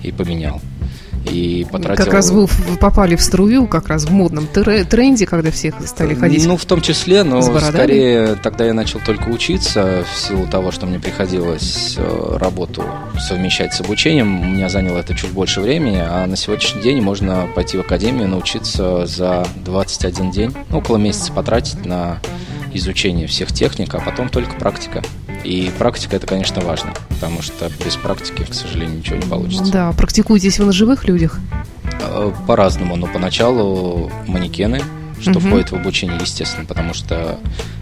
и 0.03 0.13
поменял. 0.13 0.61
И 1.31 1.67
потратил... 1.71 2.05
Как 2.05 2.13
раз 2.13 2.31
вы 2.31 2.49
попали 2.81 3.17
в 3.17 3.23
струю, 3.23 3.67
как 3.67 3.89
раз 3.89 4.05
в 4.05 4.11
модном 4.11 4.47
тре- 4.47 4.85
тренде, 4.85 5.27
когда 5.27 5.51
все 5.51 5.73
стали 5.87 6.15
ходить. 6.15 6.47
Ну, 6.47 6.57
в 6.57 6.65
том 6.65 6.81
числе, 6.81 7.23
но 7.23 7.43
скорее 7.43 8.37
тогда 8.43 8.65
я 8.67 8.75
начал 8.75 9.01
только 9.01 9.29
учиться 9.29 10.05
в 10.13 10.19
силу 10.19 10.47
того, 10.47 10.71
что 10.73 10.87
мне 10.87 10.99
приходилось 10.99 11.95
э, 11.97 12.37
работу 12.39 12.85
совмещать 13.21 13.73
с 13.75 13.81
обучением. 13.81 14.41
У 14.41 14.45
меня 14.45 14.69
заняло 14.69 14.99
это 14.99 15.15
чуть 15.15 15.31
больше 15.31 15.61
времени, 15.61 16.01
а 16.01 16.27
на 16.27 16.37
сегодняшний 16.37 16.83
день 16.83 17.01
можно 17.01 17.49
пойти 17.55 17.77
в 17.77 17.81
академию, 17.81 18.29
научиться 18.29 19.07
за 19.07 19.47
21 19.65 20.31
день, 20.31 20.55
ну, 20.71 20.79
около 20.79 20.97
месяца 20.97 21.33
потратить 21.33 21.85
на 21.85 22.21
изучение 22.75 23.27
всех 23.27 23.53
техник, 23.53 23.95
а 23.95 24.01
потом 24.01 24.29
только 24.29 24.55
практика. 24.57 25.03
И 25.45 25.71
практика 25.79 26.17
это, 26.17 26.27
конечно, 26.27 26.61
важно, 26.63 26.93
потому 27.09 27.43
что 27.43 27.69
без 27.85 27.97
практики, 27.97 28.45
к 28.49 28.55
сожалению, 28.55 28.99
ничего 28.99 29.17
не 29.17 29.27
получится. 29.27 29.73
Да, 29.73 29.93
практикуетесь 29.93 30.59
вы 30.59 30.67
на 30.67 30.73
живых 30.73 31.05
людях? 31.05 31.39
Э, 32.01 32.33
По-разному, 32.47 32.97
но 32.97 33.07
поначалу 33.07 34.11
манекены, 34.27 34.83
что 35.21 35.33
Мгм. 35.33 35.41
входит 35.41 35.71
в 35.73 35.75
обучение, 35.75 36.19
естественно, 36.21 36.65
потому 36.67 36.95
что 36.95 37.39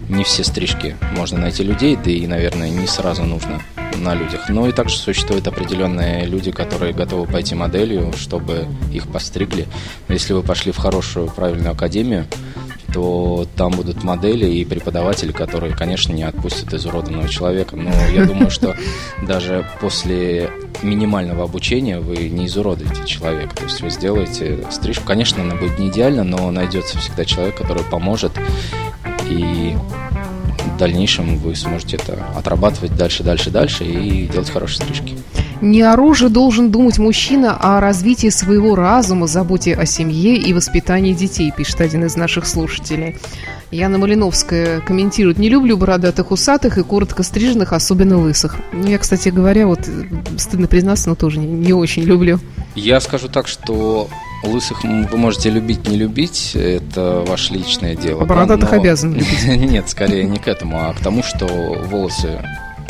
не 0.09 0.23
все 0.23 0.43
стрижки 0.43 0.95
можно 1.15 1.39
найти 1.39 1.63
людей, 1.63 1.97
да 2.03 2.11
и, 2.11 2.25
наверное, 2.27 2.69
не 2.69 2.87
сразу 2.87 3.23
нужно 3.23 3.61
на 3.97 4.15
людях. 4.15 4.49
Но 4.49 4.67
и 4.67 4.71
также 4.71 4.97
существуют 4.97 5.47
определенные 5.47 6.25
люди, 6.25 6.51
которые 6.51 6.93
готовы 6.93 7.27
пойти 7.27 7.55
моделью, 7.55 8.13
чтобы 8.17 8.67
их 8.91 9.07
постригли. 9.07 9.67
Если 10.07 10.33
вы 10.33 10.41
пошли 10.41 10.71
в 10.71 10.77
хорошую, 10.77 11.27
правильную 11.27 11.71
академию, 11.71 12.25
то 12.93 13.47
там 13.55 13.71
будут 13.71 14.03
модели 14.03 14.45
и 14.45 14.65
преподаватели, 14.65 15.31
которые, 15.31 15.73
конечно, 15.73 16.13
не 16.13 16.23
отпустят 16.23 16.73
изуродованного 16.73 17.29
человека. 17.29 17.75
Но 17.75 17.91
я 18.13 18.25
думаю, 18.25 18.49
что 18.51 18.75
даже 19.21 19.65
после 19.79 20.51
минимального 20.83 21.43
обучения 21.43 21.99
вы 21.99 22.29
не 22.29 22.47
изуродуете 22.47 23.05
человека. 23.05 23.55
То 23.55 23.63
есть 23.63 23.81
вы 23.81 23.89
сделаете 23.89 24.65
стрижку. 24.71 25.05
Конечно, 25.05 25.41
она 25.43 25.55
будет 25.55 25.79
не 25.79 25.89
идеально, 25.89 26.23
но 26.23 26.51
найдется 26.51 26.97
всегда 26.97 27.25
человек, 27.25 27.55
который 27.55 27.83
поможет. 27.83 28.31
И 29.29 29.75
в 30.65 30.77
дальнейшем 30.77 31.37
вы 31.37 31.55
сможете 31.55 31.97
это 31.97 32.25
отрабатывать 32.35 32.95
дальше, 32.95 33.23
дальше, 33.23 33.49
дальше 33.49 33.83
и 33.85 34.27
делать 34.27 34.49
хорошие 34.49 34.83
стрижки. 34.83 35.17
Не 35.61 35.83
о 35.83 35.95
роже 35.95 36.29
должен 36.29 36.71
думать 36.71 36.97
мужчина, 36.97 37.55
а 37.59 37.77
о 37.77 37.81
развитии 37.81 38.29
своего 38.29 38.75
разума, 38.75 39.27
заботе 39.27 39.75
о 39.75 39.85
семье 39.85 40.35
и 40.35 40.53
воспитании 40.53 41.13
детей, 41.13 41.53
пишет 41.55 41.81
один 41.81 42.05
из 42.05 42.15
наших 42.15 42.47
слушателей. 42.47 43.17
Яна 43.69 43.99
Малиновская 43.99 44.81
комментирует, 44.81 45.37
не 45.37 45.49
люблю 45.49 45.77
бородатых 45.77 46.31
усатых 46.31 46.77
и 46.79 46.83
коротко 46.83 47.21
стриженных, 47.21 47.73
особенно 47.73 48.17
лысых. 48.17 48.57
Я, 48.73 48.97
кстати 48.97 49.29
говоря, 49.29 49.67
вот 49.67 49.87
стыдно 50.37 50.67
признаться, 50.67 51.09
но 51.09 51.15
тоже 51.15 51.39
не, 51.39 51.45
не 51.45 51.73
очень 51.73 52.03
люблю. 52.03 52.39
Я 52.75 52.99
скажу 52.99 53.27
так, 53.29 53.47
что 53.47 54.09
лысых 54.43 54.83
вы 54.83 55.17
можете 55.17 55.51
любить, 55.51 55.87
не 55.87 55.95
любить, 55.95 56.51
это 56.55 57.23
ваше 57.25 57.53
личное 57.53 57.95
дело. 57.95 58.23
А 58.23 58.25
бородатых 58.25 58.71
но- 58.71 58.77
обязан 58.77 59.13
любить. 59.13 59.45
Нет, 59.45 59.87
скорее 59.89 60.23
не 60.23 60.39
к 60.39 60.47
этому, 60.47 60.89
а 60.89 60.93
к 60.93 60.99
тому, 60.99 61.21
что 61.21 61.45
волосы 61.45 62.39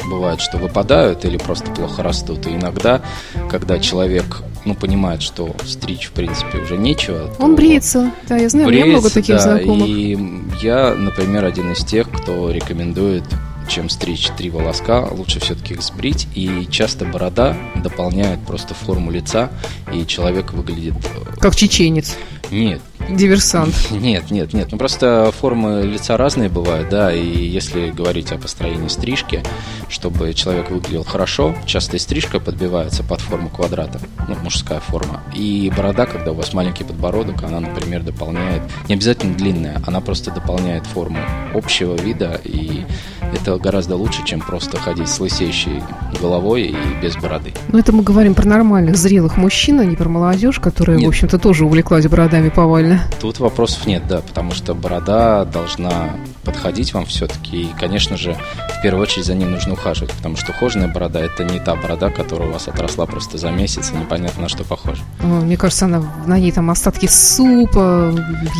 бывает, 0.10 0.42
что 0.42 0.58
выпадают 0.58 1.26
или 1.26 1.38
просто 1.38 1.72
плохо 1.72 2.04
растут. 2.04 2.48
И 2.48 2.52
иногда, 2.52 3.02
когда 3.50 3.80
человек 3.80 4.44
ну, 4.66 4.76
понимает, 4.76 5.22
что 5.22 5.56
стричь, 5.66 6.08
в 6.08 6.12
принципе, 6.12 6.60
уже 6.60 6.78
нечего. 6.78 7.34
Он 7.40 7.56
бреется, 7.56 8.12
да, 8.28 8.38
я 8.38 8.50
знаю, 8.50 8.68
у 8.68 8.72
меня 8.72 8.86
много 8.86 9.10
бреется, 9.10 9.20
таких 9.20 9.36
да, 9.38 9.42
знакомых. 9.42 9.88
И 9.88 10.18
я, 10.62 10.94
например, 10.94 11.46
один 11.46 11.72
из 11.72 11.84
тех, 11.84 12.10
кто 12.10 12.52
рекомендует 12.52 13.24
чем 13.68 13.90
стричь 13.90 14.28
три 14.38 14.50
волоска, 14.50 15.08
лучше 15.10 15.40
все-таки 15.40 15.76
их 15.76 15.82
сбрить. 15.82 16.28
И 16.36 16.68
часто 16.70 17.06
борода 17.06 17.56
дополняет 17.76 18.42
просто 18.42 18.74
форму 18.74 19.12
лица, 19.12 19.50
и 19.94 20.06
человек 20.06 20.52
выглядит... 20.52 20.96
э, 20.96 21.40
Как 21.40 21.56
чеченец, 21.56 22.18
Нет, 22.50 22.82
диверсант. 23.10 23.74
нет, 23.92 24.32
нет, 24.32 24.54
нет. 24.54 24.70
Ну 24.72 24.78
просто 24.78 25.32
формы 25.40 25.84
лица 25.84 26.18
разные 26.18 26.50
бывают, 26.50 26.90
да. 26.90 27.14
И 27.14 27.26
если 27.26 27.92
говорить 27.92 28.32
о 28.32 28.38
построении 28.38 28.88
стрижки, 28.88 29.44
чтобы 29.90 30.34
человек 30.34 30.70
выглядел 30.70 31.04
хорошо, 31.04 31.56
часто 31.66 31.98
и 31.98 32.00
стрижка 32.00 32.40
подбивается 32.40 33.04
под 33.04 33.22
форму 33.22 33.50
квадрата, 33.50 34.00
ну, 34.28 34.36
мужская 34.44 34.80
форма. 34.80 35.22
И 35.36 35.72
борода, 35.76 36.06
когда 36.06 36.32
у 36.32 36.36
вас 36.36 36.54
маленький 36.54 36.84
подбородок, 36.84 37.44
она, 37.44 37.60
например, 37.60 38.04
дополняет, 38.04 38.62
не 38.88 38.96
обязательно 38.96 39.36
длинная, 39.36 39.82
она 39.86 40.02
просто 40.02 40.32
дополняет 40.32 40.86
форму 40.86 41.20
общего 41.54 41.96
вида, 41.96 42.40
и 42.44 42.86
это 43.34 43.58
гораздо 43.58 43.96
лучше, 43.96 44.24
чем 44.26 44.42
просто 44.42 44.78
ходить 44.78 45.08
с 45.08 45.20
лысеющей 45.20 45.82
головой 46.20 46.64
и 46.64 46.76
без 47.02 47.16
бороды. 47.16 47.54
Ну, 47.70 47.80
это 47.80 47.92
мы 47.92 48.04
говорим 48.04 48.34
про 48.34 48.48
нормальных, 48.48 48.98
зрелых 48.98 49.38
мужчин, 49.38 49.80
а 49.80 49.86
не 49.86 49.96
про 49.96 50.10
молодежь, 50.10 50.60
которая, 50.60 50.98
Нет. 50.98 51.06
в 51.06 51.10
общем-то, 51.10 51.40
тоже 51.40 51.66
увлеклась 51.66 52.08
бородами 52.08 52.50
повально. 52.50 53.01
Тут 53.20 53.40
вопросов 53.40 53.86
нет, 53.86 54.08
да, 54.08 54.22
потому 54.22 54.54
что 54.54 54.74
борода 54.74 55.46
должна 55.46 56.16
подходить 56.44 56.94
вам 56.94 57.06
все-таки. 57.06 57.64
И, 57.64 57.70
конечно 57.80 58.18
же, 58.18 58.36
в 58.80 58.82
первую 58.82 59.04
очередь 59.04 59.26
за 59.26 59.36
ней 59.36 59.46
нужно 59.46 59.74
ухаживать, 59.74 60.12
потому 60.14 60.36
что 60.38 60.52
ухоженная 60.52 60.88
борода– 60.88 61.20
это 61.22 61.44
не 61.44 61.60
та 61.60 61.76
борода, 61.76 62.10
которая 62.10 62.50
у 62.50 62.52
вас 62.54 62.68
отросла 62.68 63.06
просто 63.06 63.38
за 63.38 63.52
месяц, 63.52 63.92
и 63.94 63.98
непонятно 63.98 64.44
на 64.44 64.50
что 64.50 64.64
похожа. 64.64 65.02
Мне 65.22 65.56
кажется, 65.58 65.86
она, 65.86 66.04
на 66.26 66.40
ней 66.40 66.52
там 66.52 66.70
остатки 66.72 67.08
супа, 67.08 68.14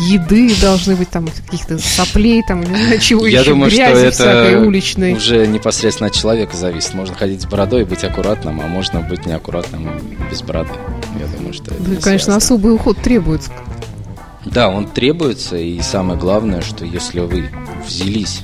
еды 0.08 0.54
должны 0.60 0.94
быть, 0.94 1.10
там 1.10 1.26
каких-то 1.26 1.78
соплей, 1.78 2.42
там, 2.46 2.60
не 2.60 2.66
знаю, 2.66 3.00
чего 3.00 3.26
Я 3.26 3.40
еще, 3.40 3.50
думаю, 3.50 3.70
что 3.70 3.80
грязи 3.80 4.06
это 4.06 4.12
всякой 4.12 4.66
уличной. 4.66 5.14
уже 5.14 5.46
непосредственно 5.46 6.06
от 6.08 6.14
человека 6.14 6.56
зависит. 6.56 6.94
Можно 6.94 7.16
ходить 7.16 7.42
с 7.42 7.46
бородой 7.46 7.82
и 7.82 7.84
быть 7.84 8.04
аккуратным, 8.04 8.60
а 8.60 8.66
можно 8.66 9.00
быть 9.00 9.26
неаккуратным 9.26 9.90
без 10.30 10.42
бороды. 10.42 10.70
Я 11.18 11.26
думаю, 11.36 11.52
что 11.52 11.64
это 11.74 11.80
не 11.82 11.96
конечно, 11.96 12.32
связано. 12.32 12.36
особый 12.36 12.74
уход 12.74 12.96
требуется. 12.98 13.50
Да, 14.44 14.68
он 14.68 14.88
требуется, 14.88 15.56
и 15.56 15.80
самое 15.80 16.18
главное, 16.18 16.62
что 16.62 16.84
если 16.84 17.20
вы 17.20 17.48
взялись 17.86 18.42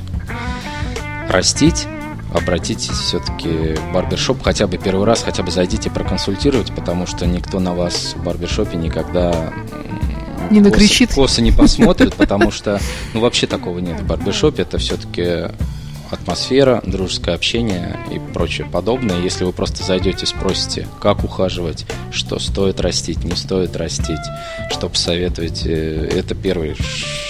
растить, 1.29 1.87
обратитесь 2.33 2.91
все-таки 2.91 3.75
в 3.75 3.93
барбершоп 3.93 4.43
хотя 4.43 4.67
бы 4.67 4.79
первый 4.79 5.05
раз, 5.07 5.23
хотя 5.23 5.43
бы 5.43 5.51
зайдите 5.51 5.91
проконсультировать, 5.91 6.73
потому 6.75 7.07
что 7.07 7.27
никто 7.27 7.59
на 7.61 7.75
вас 7.75 8.15
в 8.17 8.23
барбершопе 8.23 8.77
никогда 8.77 9.53
Не 10.51 10.61
косо- 10.61 10.63
накричит. 10.63 11.15
Косо, 11.15 11.43
не 11.43 11.53
посмотрит, 11.53 12.15
потому 12.15 12.51
что, 12.51 12.81
ну, 13.15 13.21
вообще 13.21 13.47
такого 13.47 13.79
нет 13.81 14.01
в 14.01 14.07
барбершопе, 14.07 14.63
это 14.63 14.79
все-таки 14.79 15.49
атмосфера, 16.11 16.83
дружеское 16.85 17.35
общение 17.35 17.99
и 18.11 18.19
прочее 18.33 18.67
подобное. 18.67 19.21
Если 19.21 19.45
вы 19.45 19.53
просто 19.53 19.85
зайдете, 19.85 20.27
спросите, 20.27 20.89
как 21.01 21.25
ухаживать, 21.25 21.87
что 22.11 22.39
стоит 22.39 22.81
растить, 22.81 23.25
не 23.25 23.37
стоит 23.37 23.77
растить, 23.77 24.19
что 24.71 24.89
посоветуете, 24.89 26.07
это 26.07 26.35
первый 26.35 26.77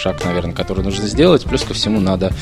шаг, 0.02 0.25
наверное, 0.25 0.54
который 0.54 0.85
нужно 0.85 1.06
сделать. 1.06 1.44
Плюс 1.44 1.62
ко 1.62 1.75
всему 1.75 2.00
надо 2.00 2.32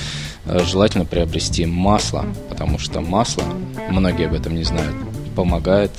э, 0.44 0.60
желательно 0.64 1.04
приобрести 1.04 1.66
масло, 1.66 2.24
потому 2.48 2.78
что 2.78 3.00
масло, 3.00 3.44
многие 3.90 4.26
об 4.26 4.34
этом 4.34 4.54
не 4.54 4.64
знают, 4.64 4.94
помогает 5.34 5.92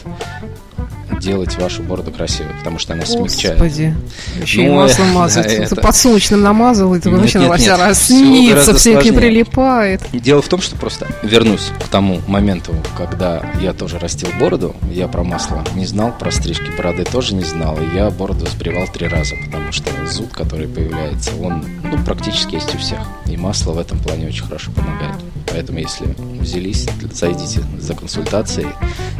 делать 1.19 1.57
вашу 1.57 1.83
бороду 1.83 2.11
красивой, 2.11 2.53
потому 2.59 2.79
что 2.79 2.93
она 2.93 3.05
смягчает. 3.05 3.57
Господи. 3.59 3.95
Еще 4.41 4.63
и 4.63 4.67
Ну, 4.67 4.75
масло 4.75 5.03
э, 5.09 5.11
мазать. 5.13 5.47
да, 5.47 5.53
это- 5.53 5.75
подсолнечным 5.77 6.41
намазал, 6.41 6.93
и 6.95 6.99
ты 6.99 7.09
Нет, 7.09 7.19
вообще 7.19 7.39
нет, 7.39 7.55
вся 7.59 7.71
нет, 7.71 7.79
раснится, 7.79 8.49
гораздо 8.53 8.77
все 8.77 8.89
это 8.91 8.99
не 9.03 9.09
сложнее. 9.11 9.19
прилипает. 9.31 10.01
Дело 10.13 10.41
в 10.41 10.47
том, 10.47 10.61
что 10.61 10.75
просто 10.75 11.07
вернусь 11.23 11.71
к 11.83 11.87
тому 11.89 12.21
моменту, 12.27 12.73
когда 12.97 13.43
я 13.61 13.73
тоже 13.73 13.99
растил 13.99 14.29
бороду, 14.39 14.75
я 14.91 15.07
про 15.07 15.23
масло 15.23 15.63
не 15.75 15.85
знал, 15.85 16.13
про 16.17 16.31
стрижки 16.31 16.69
бороды 16.77 17.03
тоже 17.03 17.33
не 17.35 17.43
знал, 17.43 17.77
и 17.79 17.95
я 17.95 18.09
бороду 18.09 18.45
сбривал 18.47 18.87
три 18.87 19.07
раза, 19.07 19.35
потому 19.45 19.71
что 19.71 19.89
зуд, 20.07 20.31
который 20.33 20.67
появляется, 20.67 21.31
он 21.41 21.65
ну, 21.83 21.97
практически 22.05 22.55
есть 22.55 22.73
у 22.75 22.77
всех. 22.77 22.99
И 23.25 23.37
масло 23.37 23.71
в 23.73 23.79
этом 23.79 23.99
плане 23.99 24.27
очень 24.27 24.43
хорошо 24.45 24.71
помогает. 24.71 25.15
Поэтому, 25.49 25.79
если 25.79 26.05
взялись, 26.39 26.87
зайдите 27.13 27.61
за 27.79 27.93
консультацией, 27.95 28.67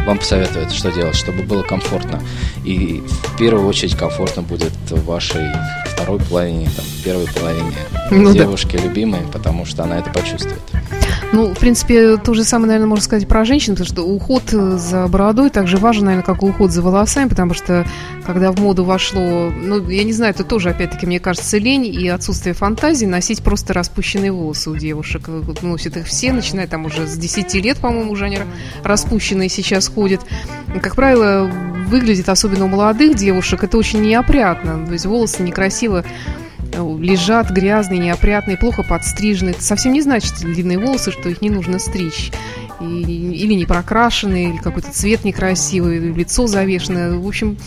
вам 0.06 0.18
посоветуют, 0.18 0.72
что 0.72 0.92
делать, 0.92 1.16
чтобы 1.16 1.44
было 1.44 1.64
комфортно. 1.64 1.87
И 2.64 3.02
в 3.08 3.38
первую 3.38 3.68
очередь 3.68 3.96
комфортно 3.96 4.42
будет 4.42 4.74
вашей 4.90 5.46
второй 5.86 6.20
половине, 6.20 6.70
там, 6.76 6.86
первой 7.04 7.28
половине 7.28 7.72
Ну 8.12 8.34
да. 8.34 8.40
девушки 8.40 8.78
любимой, 8.78 9.22
потому 9.32 9.66
что 9.66 9.84
она 9.84 10.00
это 10.00 10.10
почувствует. 10.12 10.62
Ну, 11.34 11.54
в 11.54 11.60
принципе, 11.60 12.18
то 12.18 12.34
же 12.34 12.44
самое, 12.44 12.68
наверное, 12.68 12.88
можно 12.88 13.04
сказать 13.04 13.28
про 13.28 13.44
женщин, 13.44 13.74
потому 13.74 13.88
что 13.88 14.04
уход 14.04 14.44
э, 14.54 14.78
за 14.78 15.08
бородой 15.08 15.50
так 15.50 15.68
же 15.68 15.78
важен, 15.78 16.06
наверное, 16.06 16.24
как 16.26 16.42
и 16.42 16.46
уход 16.46 16.72
за 16.72 16.82
волосами, 16.82 17.28
потому 17.28 17.54
что 17.54 17.86
когда 18.26 18.52
в 18.52 18.60
моду 18.60 18.86
вошло, 18.86 19.52
ну, 19.52 19.90
я 19.90 20.04
не 20.06 20.14
знаю, 20.14 20.34
это 20.34 20.46
тоже, 20.46 20.70
опять-таки, 20.70 21.06
мне 21.06 21.20
кажется, 21.20 21.58
лень 21.58 21.86
и 21.86 22.08
отсутствие 22.08 22.54
фантазии 22.54 23.06
носить 23.06 23.44
просто 23.44 23.74
распущенные 23.74 24.32
волосы 24.32 24.70
у 24.70 24.76
девушек. 24.76 25.24
Э, 25.28 25.42
Носят 25.62 25.98
их 25.98 26.06
все, 26.06 26.32
начиная 26.32 26.68
там 26.68 26.86
уже 26.86 27.06
с 27.06 27.18
10 27.18 27.54
лет, 27.56 27.78
по-моему, 27.78 28.12
уже 28.12 28.26
они 28.26 28.40
распущенные 28.84 29.50
сейчас 29.50 29.90
ходят. 29.90 30.22
Как 30.82 30.96
правило, 30.96 31.52
выглядит, 31.88 32.30
особенно 32.30 32.66
у 32.66 32.70
молодых 32.70 33.16
девушек, 33.16 33.64
это 33.64 33.78
очень 33.78 34.02
неопрятно. 34.02 34.86
То 34.86 34.94
есть 34.94 35.06
волосы 35.06 35.44
некрасиво 35.44 36.06
лежат 37.00 37.50
грязные, 37.50 38.00
неопрятные, 38.00 38.58
плохо 38.58 38.84
подстрижены. 38.84 39.52
Это 39.52 39.64
совсем 39.64 39.94
не 39.94 40.02
значит, 40.02 40.34
длинные 40.42 40.80
волосы, 40.80 41.12
что 41.12 41.30
их 41.30 41.42
не 41.42 41.50
нужно 41.50 41.80
стричь. 41.80 42.32
И- 42.80 42.86
или 42.86 43.54
не 43.54 43.66
прокрашенные, 43.66 44.50
или 44.50 44.58
какой-то 44.58 44.92
цвет 44.92 45.24
некрасивый, 45.24 45.98
лицо 45.98 46.46
завешенное. 46.46 47.18
В 47.18 47.28
общем, 47.28 47.58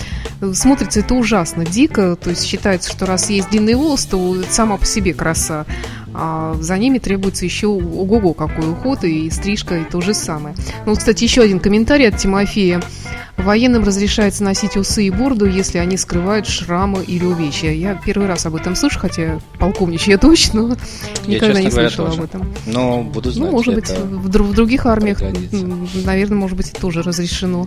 смотрится 0.53 1.01
это 1.01 1.15
ужасно, 1.15 1.67
дико. 1.67 2.15
То 2.15 2.31
есть 2.31 2.45
считается, 2.45 2.91
что 2.93 3.07
раз 3.07 3.29
есть 3.29 3.51
длинные 3.51 3.77
волосы, 3.77 4.09
то 4.11 4.37
сама 4.51 4.77
по 4.77 4.87
себе 4.87 5.13
краса. 5.13 5.67
А 6.15 6.57
за 6.61 6.79
ними 6.79 6.99
требуется 6.99 7.45
еще 7.45 7.67
ого-го 7.69 8.35
какой 8.35 8.71
уход 8.71 9.05
и 9.05 9.31
стрижка, 9.31 9.79
и 9.79 9.85
то 9.85 10.01
же 10.01 10.15
самое. 10.15 10.55
Ну, 10.87 10.95
кстати, 10.95 11.25
еще 11.25 11.43
один 11.43 11.61
комментарий 11.61 12.09
от 12.09 12.17
Тимофея. 12.17 12.81
Военным 13.43 13.85
разрешается 13.85 14.45
носить 14.45 14.77
усы 14.77 15.05
и 15.07 15.11
бороду, 15.11 15.47
если 15.47 15.79
они 15.79 15.97
скрывают 15.97 16.47
шрамы 16.47 17.03
или 17.03 17.25
увечья. 17.25 17.71
Я 17.73 17.95
первый 17.95 18.27
раз 18.29 18.47
об 18.47 18.55
этом 18.55 18.77
слышу, 18.77 18.99
хотя 18.99 19.41
полковничья 19.59 20.19
дочь, 20.19 20.53
но 20.53 20.77
Я, 21.25 21.37
никогда 21.37 21.61
не 21.61 21.69
говоря, 21.69 21.89
слышала 21.89 22.09
тоже. 22.09 22.21
об 22.21 22.25
этом. 22.27 22.55
Но 22.67 23.03
буду 23.03 23.31
знать. 23.31 23.47
Ну, 23.51 23.53
может 23.57 23.75
быть, 23.75 23.91
в, 23.91 24.29
в 24.29 24.55
других 24.55 24.87
армиях, 24.87 25.19
пригодится. 25.19 25.67
наверное, 26.07 26.39
может 26.39 26.57
быть, 26.57 26.73
тоже 26.73 27.03
разрешено. 27.03 27.67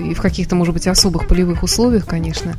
И 0.00 0.14
в 0.14 0.20
каких-то, 0.20 0.54
может 0.56 0.74
быть, 0.74 0.86
особых 0.86 1.28
полевых 1.28 1.62
условиях, 1.62 2.06
конечно. 2.06 2.54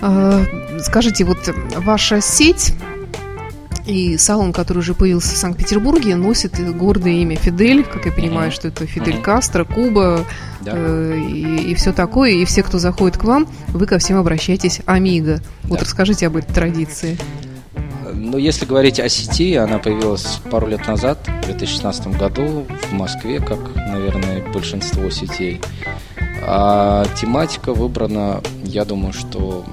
А, 0.00 0.42
Скажите, 0.80 1.24
вот 1.24 1.38
ваша 1.76 2.20
сеть 2.20 2.74
и 3.86 4.16
салон, 4.18 4.52
который 4.52 4.78
уже 4.78 4.94
появился 4.94 5.34
в 5.34 5.38
Санкт-Петербурге, 5.38 6.16
носит 6.16 6.58
гордое 6.76 7.14
имя 7.14 7.36
Фидель, 7.36 7.84
как 7.84 8.06
я 8.06 8.12
понимаю, 8.12 8.48
Мгм. 8.48 8.52
что 8.52 8.68
это 8.68 8.86
Фидель 8.86 9.14
Мгм. 9.14 9.22
Кастро, 9.22 9.64
Куба 9.64 10.24
Да. 10.60 10.72
э, 10.74 11.18
и, 11.30 11.74
все 11.74 11.92
такое. 11.92 12.30
И 12.32 12.44
все, 12.44 12.62
кто 12.62 12.78
заходит 12.78 13.16
к 13.18 13.24
вам, 13.24 13.46
вы 13.68 13.86
ко 13.86 13.98
всем 13.98 14.18
обращаетесь 14.18 14.80
Амиго. 14.86 15.40
Вот 15.64 15.78
Да. 15.78 15.84
расскажите 15.84 16.26
об 16.26 16.36
этой 16.36 16.52
традиции. 16.52 17.16
Ну, 18.12 18.38
если 18.38 18.64
говорить 18.66 18.98
о 18.98 19.08
сети, 19.08 19.54
она 19.56 19.78
появилась 19.78 20.40
пару 20.50 20.66
лет 20.66 20.86
назад, 20.88 21.18
в 21.42 21.46
2016 21.46 22.16
году 22.18 22.66
в 22.90 22.92
Москве, 22.92 23.40
как, 23.40 23.58
наверное, 23.76 24.42
большинство 24.52 25.10
сетей. 25.10 25.60
А 26.48 27.04
тематика 27.20 27.72
выбрана, 27.74 28.40
я 28.64 28.84
думаю, 28.84 29.12
что 29.12 29.64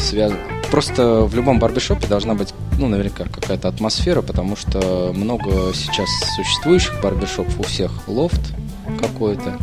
связана... 0.00 0.38
Просто 0.74 1.20
в 1.20 1.36
любом 1.36 1.60
барбершопе 1.60 2.08
должна 2.08 2.34
быть, 2.34 2.52
ну, 2.80 2.88
наверняка, 2.88 3.26
какая-то 3.26 3.68
атмосфера, 3.68 4.22
потому 4.22 4.56
что 4.56 5.12
много 5.14 5.72
сейчас 5.72 6.08
существующих 6.34 7.00
барбершопов, 7.00 7.60
у 7.60 7.62
всех 7.62 8.08
лофт 8.08 8.40
какой-то. 9.00 9.56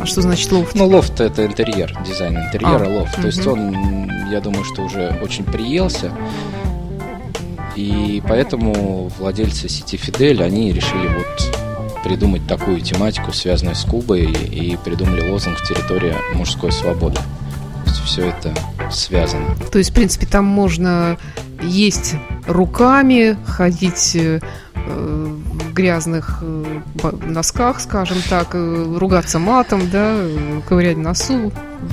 А 0.00 0.06
что 0.06 0.22
значит 0.22 0.52
лофт? 0.52 0.76
Ну, 0.76 0.86
лофт 0.86 1.20
это 1.20 1.44
интерьер, 1.44 1.98
дизайн 2.06 2.38
интерьера, 2.38 2.86
А, 2.86 3.00
лофт. 3.00 3.20
То 3.20 3.26
есть 3.26 3.44
он, 3.44 4.08
я 4.30 4.40
думаю, 4.40 4.62
что 4.62 4.82
уже 4.82 5.18
очень 5.20 5.42
приелся. 5.42 6.12
И 7.74 8.22
поэтому 8.28 9.10
владельцы 9.18 9.68
сети 9.68 9.96
Фидель, 9.96 10.44
они 10.44 10.72
решили 10.72 11.08
вот 11.08 11.58
придумать 12.04 12.46
такую 12.46 12.80
тематику, 12.82 13.32
связанную 13.32 13.74
с 13.74 13.82
Кубой, 13.82 14.30
и 14.30 14.76
придумали 14.76 15.28
лозунг 15.28 15.60
«Территория 15.64 16.14
мужской 16.34 16.70
свободы». 16.70 17.16
То 17.16 17.90
есть 17.90 18.00
все 18.04 18.28
это 18.28 18.54
связано. 18.92 19.56
То 19.70 19.78
есть, 19.78 19.90
в 19.90 19.94
принципе, 19.94 20.26
там 20.26 20.44
можно 20.44 21.18
есть 21.62 22.14
руками, 22.46 23.36
ходить 23.46 24.16
э, 24.16 24.40
в 24.74 25.72
грязных 25.72 26.38
э, 26.42 26.80
носках, 27.26 27.80
скажем 27.80 28.18
так, 28.28 28.54
э, 28.54 28.96
ругаться 28.98 29.38
матом, 29.38 29.88
да, 29.90 30.16
ковырять 30.68 30.96
носу. 30.96 31.52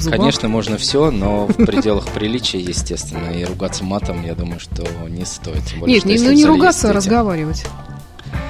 Конечно, 0.09 0.49
можно 0.49 0.77
все, 0.77 1.11
но 1.11 1.47
в 1.47 1.53
пределах 1.53 2.07
приличия, 2.07 2.59
естественно, 2.59 3.29
и 3.29 3.43
ругаться 3.45 3.83
матом, 3.83 4.23
я 4.23 4.35
думаю, 4.35 4.59
что 4.59 4.85
не 5.07 5.25
стоит. 5.25 5.63
Более, 5.79 5.95
Нет, 5.95 6.05
не, 6.05 6.19
ну 6.19 6.31
не 6.31 6.45
ругаться, 6.45 6.89
а 6.89 6.93
разговаривать. 6.93 7.65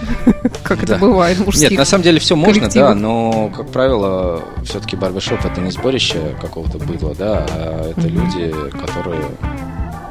Как 0.64 0.84
это 0.84 0.98
бывает 0.98 1.38
в 1.38 1.46
мужских. 1.46 1.72
Нет, 1.72 1.80
на 1.80 1.86
самом 1.86 2.04
деле 2.04 2.20
все 2.20 2.36
можно, 2.36 2.70
да, 2.70 2.94
но, 2.96 3.52
как 3.56 3.70
правило, 3.72 4.44
все-таки 4.64 4.96
барбершоп 4.96 5.44
это 5.44 5.62
не 5.62 5.72
сборище 5.72 6.36
какого-то 6.42 6.78
быдла, 6.78 7.16
да, 7.16 7.46
а 7.50 7.92
это 7.92 8.08
люди, 8.08 8.54
которые 8.80 9.24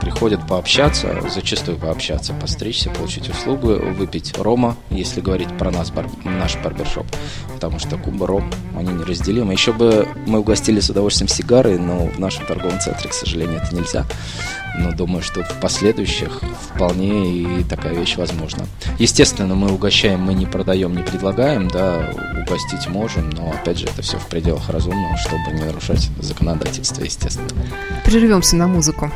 приходят 0.09 0.47
пообщаться, 0.47 1.23
зачастую 1.29 1.77
пообщаться, 1.77 2.33
постричься, 2.33 2.89
получить 2.89 3.29
услугу, 3.29 3.75
выпить 3.75 4.39
рома, 4.39 4.75
если 4.89 5.21
говорить 5.21 5.55
про 5.59 5.71
нас, 5.71 5.91
бар- 5.91 6.09
наш 6.25 6.57
барбершоп, 6.57 7.07
потому 7.53 7.79
что 7.79 7.99
Куба, 7.99 8.27
ром, 8.27 8.51
они 8.75 8.91
неразделимы. 8.91 9.53
Еще 9.53 9.75
бы 9.75 10.09
мы 10.27 10.39
угостили 10.39 10.81
с 10.81 10.89
удовольствием 10.89 11.29
сигары, 11.29 11.79
но 11.79 12.07
в 12.07 12.19
нашем 12.19 12.47
торговом 12.47 12.81
центре, 12.81 13.11
к 13.11 13.13
сожалению, 13.13 13.61
это 13.61 13.75
нельзя. 13.75 14.07
Но 14.79 14.93
думаю, 14.93 15.23
что 15.23 15.43
в 15.43 15.61
последующих 15.61 16.41
вполне 16.73 17.61
и 17.61 17.65
такая 17.65 17.95
вещь 17.95 18.17
возможна. 18.17 18.65
Естественно, 18.99 19.55
мы 19.55 19.73
угощаем, 19.73 20.21
мы 20.21 20.33
не 20.33 20.47
продаем, 20.47 20.97
не 20.97 21.03
предлагаем, 21.03 21.69
да, 21.69 22.15
угостить 22.47 22.89
можем, 22.89 23.29
но 23.31 23.51
опять 23.51 23.79
же 23.79 23.87
это 23.87 24.01
все 24.01 24.19
в 24.19 24.27
пределах 24.27 24.71
разумного, 24.71 25.19
чтобы 25.19 25.53
не 25.53 25.65
нарушать 25.65 26.09
законодательство, 26.21 27.03
естественно. 27.03 27.49
Прервемся 28.05 28.57
на 28.57 28.69
музыку. 28.69 29.13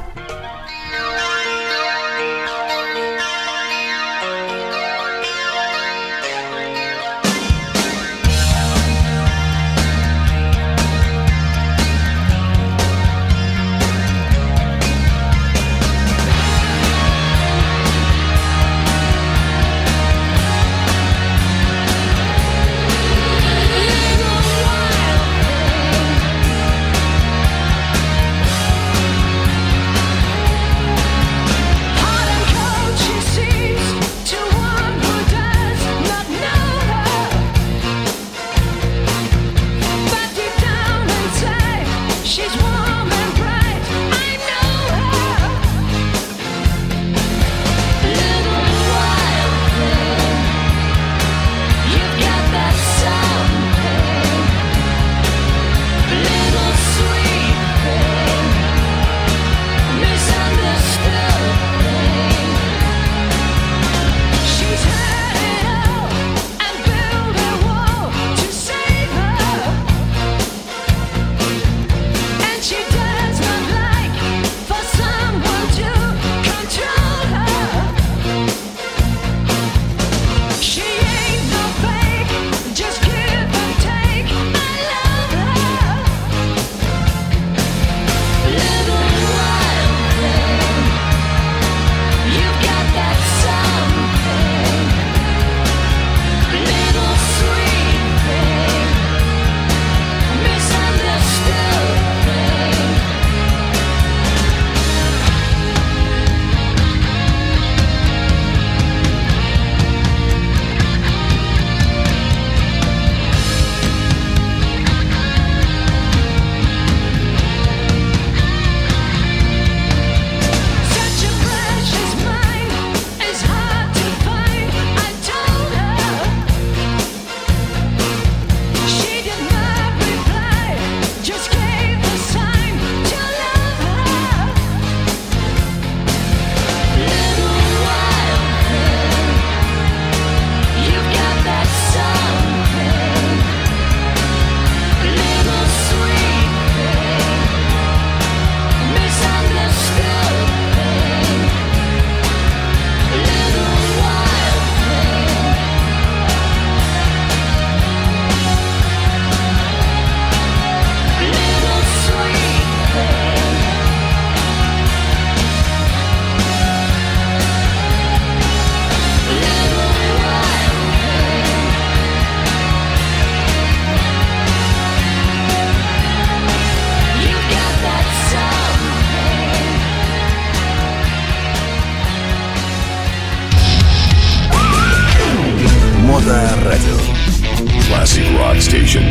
classic 188.02 188.26
rock 188.36 188.60
station, 188.60 189.04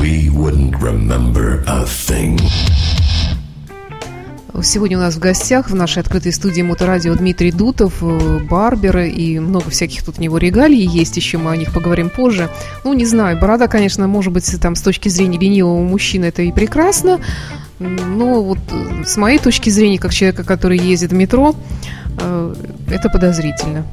we 0.00 0.28
wouldn't 0.28 0.74
remember 0.82 1.62
a 1.68 1.84
thing. 1.86 2.40
Сегодня 4.62 4.98
у 4.98 5.00
нас 5.00 5.14
в 5.14 5.20
гостях 5.20 5.70
в 5.70 5.76
нашей 5.76 6.00
открытой 6.00 6.32
студии 6.32 6.62
Моторадио 6.62 7.14
Дмитрий 7.14 7.52
Дутов, 7.52 8.02
э, 8.02 8.40
Барбер 8.50 8.98
и 8.98 9.38
много 9.38 9.70
всяких 9.70 10.02
тут 10.02 10.18
у 10.18 10.22
него 10.22 10.38
регалий 10.38 10.84
есть 10.84 11.16
еще, 11.16 11.38
мы 11.38 11.52
о 11.52 11.56
них 11.56 11.72
поговорим 11.72 12.10
позже. 12.10 12.50
Ну, 12.82 12.94
не 12.94 13.06
знаю, 13.06 13.38
борода, 13.38 13.68
конечно, 13.68 14.08
может 14.08 14.32
быть, 14.32 14.60
там 14.60 14.74
с 14.74 14.82
точки 14.82 15.08
зрения 15.08 15.38
ленивого 15.38 15.80
мужчины 15.84 16.24
это 16.24 16.42
и 16.42 16.50
прекрасно, 16.50 17.20
но 17.78 18.42
вот 18.42 18.58
э, 18.72 19.04
с 19.06 19.16
моей 19.16 19.38
точки 19.38 19.70
зрения, 19.70 20.00
как 20.00 20.12
человека, 20.12 20.42
который 20.42 20.78
ездит 20.78 21.12
в 21.12 21.14
метро, 21.14 21.54
э, 22.18 22.54
это 22.90 23.08
подозрительно. 23.08 23.86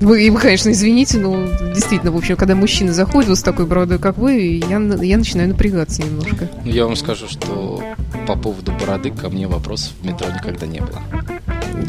Вы, 0.00 0.26
и 0.26 0.30
вы, 0.30 0.38
конечно, 0.40 0.70
извините, 0.70 1.18
но 1.18 1.46
действительно, 1.72 2.12
в 2.12 2.16
общем, 2.16 2.36
когда 2.36 2.54
мужчина 2.54 2.92
заходит 2.92 3.28
вот 3.30 3.38
с 3.38 3.42
такой 3.42 3.64
бородой, 3.66 3.98
как 3.98 4.18
вы, 4.18 4.62
я, 4.68 4.76
я 4.78 5.16
начинаю 5.16 5.48
напрягаться 5.48 6.02
немножко. 6.02 6.48
Ну, 6.64 6.70
я 6.70 6.84
вам 6.84 6.96
скажу, 6.96 7.26
что 7.28 7.82
по 8.26 8.36
поводу 8.36 8.72
бороды 8.72 9.10
ко 9.10 9.30
мне 9.30 9.46
вопросов 9.48 9.92
в 10.00 10.06
метро 10.06 10.28
никогда 10.28 10.66
не 10.66 10.80
было. 10.80 11.02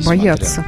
Бояться. 0.05 0.63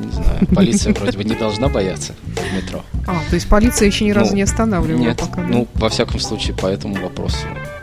Не 0.00 0.12
знаю, 0.12 0.46
полиция 0.54 0.94
вроде 0.94 1.18
бы 1.18 1.24
не 1.24 1.34
должна 1.34 1.68
бояться 1.68 2.14
в 2.24 2.56
метро. 2.56 2.82
А, 3.06 3.18
то 3.28 3.34
есть 3.34 3.48
полиция 3.48 3.86
еще 3.86 4.04
ни 4.04 4.12
разу 4.12 4.30
Ну, 4.30 4.36
не 4.36 4.42
останавливала 4.42 5.00
Нет, 5.02 5.18
пока? 5.18 5.42
ну, 5.42 5.66
во 5.74 5.88
всяком 5.88 6.20
случае, 6.20 6.56
по 6.56 6.66
этому 6.66 6.94
вопросу 6.94 7.38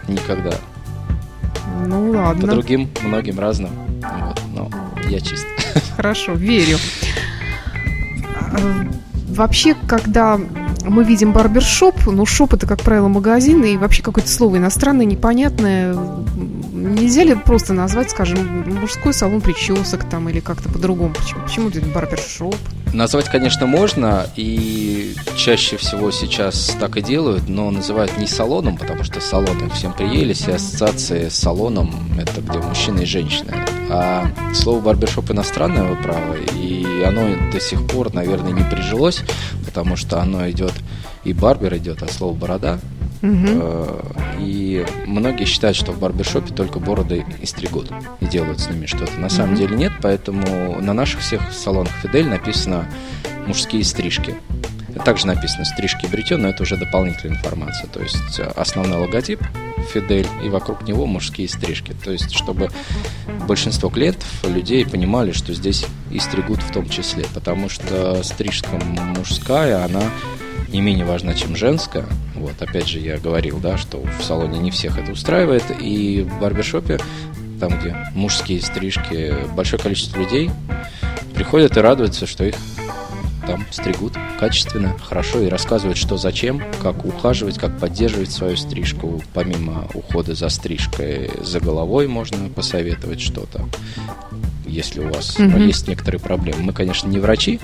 никогда. 0.07 0.53
ну 1.85 2.13
По 2.13 2.17
ладно, 2.17 2.47
другим, 2.47 2.89
многим 3.03 3.39
разным. 3.39 3.71
Вот, 4.01 4.41
но 4.53 4.69
я 5.09 5.19
чист. 5.19 5.45
хорошо, 5.95 6.33
верю. 6.33 6.77
А, 8.55 8.85
Вообще, 9.35 9.75
когда 9.87 10.39
мы 10.83 11.03
видим 11.03 11.33
барбершоп, 11.33 12.05
ну, 12.05 12.25
шоп 12.25 12.53
это, 12.53 12.65
как 12.65 12.81
правило, 12.81 13.09
магазин, 13.09 13.63
и 13.63 13.75
вообще 13.75 14.01
какое-то 14.01 14.29
слово 14.29 14.57
иностранное, 14.57 15.05
непонятное. 15.05 15.93
Нельзя 16.71 17.23
ли 17.23 17.35
просто 17.35 17.73
назвать, 17.73 18.11
скажем, 18.11 18.63
мужской 18.79 19.13
салон 19.13 19.41
причесок 19.41 20.07
там 20.09 20.29
или 20.29 20.39
как-то 20.39 20.69
по-другому? 20.69 21.13
Почему, 21.13 21.41
почему 21.43 21.69
это 21.69 21.81
барбершоп? 21.81 22.55
Назвать, 22.93 23.25
конечно, 23.25 23.65
можно, 23.65 24.25
и 24.37 25.15
чаще 25.35 25.75
всего 25.75 26.11
сейчас 26.11 26.77
так 26.79 26.95
и 26.95 27.01
делают, 27.01 27.49
но 27.49 27.71
называют 27.71 28.17
не 28.17 28.27
салоном, 28.27 28.77
потому 28.77 29.03
что 29.03 29.19
салоны 29.19 29.69
всем 29.71 29.91
приелись, 29.91 30.47
и 30.47 30.51
ассоциации 30.51 31.27
с 31.27 31.35
салоном– 31.35 31.93
это 32.17 32.39
где 32.39 32.59
мужчины 32.59 33.01
и 33.01 33.05
женщины. 33.05 33.53
А 33.89 34.27
слово 34.53 34.79
барбершоп 34.79 35.31
иностранное, 35.31 35.83
вы 35.83 35.95
правы, 35.97 36.45
и 36.53 36.84
оно 37.01 37.51
до 37.51 37.59
сих 37.59 37.85
пор, 37.87 38.13
наверное, 38.13 38.51
не 38.51 38.63
прижилось, 38.63 39.21
потому 39.65 39.95
что 39.95 40.21
оно 40.21 40.49
идет, 40.49 40.73
и 41.23 41.33
барбер 41.33 41.75
идет 41.75 42.03
от 42.03 42.11
слова 42.11 42.35
борода, 42.35 42.79
Э, 43.21 44.01
И 44.39 44.85
многие 45.07 45.45
считают, 45.45 45.77
что 45.77 45.91
в 45.91 45.99
барбершопе 45.99 46.53
только 46.53 46.79
бороды 46.79 47.25
и 47.41 47.45
стригут 47.45 47.91
и 48.19 48.25
делают 48.25 48.59
с 48.59 48.69
ними 48.69 48.85
что-то. 48.85 49.17
На 49.19 49.29
самом 49.29 49.55
деле 49.55 49.75
нет, 49.75 49.93
поэтому 50.01 50.79
на 50.81 50.93
наших 50.93 51.21
всех 51.21 51.41
салонах 51.53 51.91
Фидель 52.03 52.27
написано 52.27 52.85
мужские 53.47 53.83
стрижки. 53.83 54.35
Также 55.03 55.27
написано 55.27 55.65
стрижки 55.65 56.05
и 56.05 56.07
бритье, 56.07 56.37
но 56.37 56.49
это 56.49 56.63
уже 56.63 56.77
дополнительная 56.77 57.37
информация. 57.37 57.87
То 57.87 58.01
есть 58.01 58.39
э, 58.39 58.43
основной 58.55 58.99
логотип 58.99 59.41
Фидель 59.85 60.27
и 60.43 60.49
вокруг 60.49 60.87
него 60.87 61.05
мужские 61.05 61.47
стрижки. 61.47 61.95
То 62.03 62.11
есть 62.11 62.33
чтобы 62.33 62.69
большинство 63.47 63.89
клиентов, 63.89 64.27
людей 64.43 64.85
понимали, 64.85 65.31
что 65.31 65.53
здесь 65.53 65.85
и 66.11 66.19
стригут 66.19 66.61
в 66.61 66.71
том 66.71 66.89
числе. 66.89 67.25
Потому 67.33 67.69
что 67.69 68.23
стрижка 68.23 68.77
мужская, 69.17 69.85
она 69.85 70.03
не 70.69 70.81
менее 70.81 71.05
важна, 71.05 71.33
чем 71.33 71.55
женская. 71.55 72.05
Вот, 72.35 72.61
опять 72.61 72.87
же, 72.87 72.99
я 72.99 73.17
говорил, 73.17 73.59
да, 73.59 73.77
что 73.77 74.03
в 74.19 74.23
салоне 74.23 74.59
не 74.59 74.71
всех 74.71 74.97
это 74.97 75.11
устраивает. 75.11 75.63
И 75.79 76.21
в 76.21 76.39
барбершопе, 76.39 76.99
там, 77.59 77.79
где 77.79 77.95
мужские 78.13 78.61
стрижки, 78.61 79.33
большое 79.55 79.81
количество 79.81 80.19
людей 80.19 80.51
приходят 81.33 81.77
и 81.77 81.81
радуются, 81.81 82.25
что 82.25 82.43
их 82.43 82.55
там 83.45 83.65
стригут 83.71 84.13
качественно, 84.39 84.97
хорошо 84.99 85.39
и 85.39 85.47
рассказывают, 85.47 85.97
что 85.97 86.17
зачем, 86.17 86.61
как 86.81 87.05
ухаживать, 87.05 87.57
как 87.57 87.77
поддерживать 87.79 88.31
свою 88.31 88.57
стрижку. 88.57 89.21
Помимо 89.33 89.87
ухода 89.93 90.35
за 90.35 90.49
стрижкой, 90.49 91.29
за 91.41 91.59
головой 91.59 92.07
можно 92.07 92.49
посоветовать 92.49 93.21
что-то, 93.21 93.67
если 94.65 94.99
у 95.01 95.11
вас 95.13 95.37
ну, 95.37 95.45
Мгм. 95.45 95.67
есть 95.67 95.87
некоторые 95.87 96.19
проблемы. 96.19 96.59
Мы, 96.63 96.73
конечно, 96.73 97.07
не 97.07 97.19
врачи, 97.19 97.59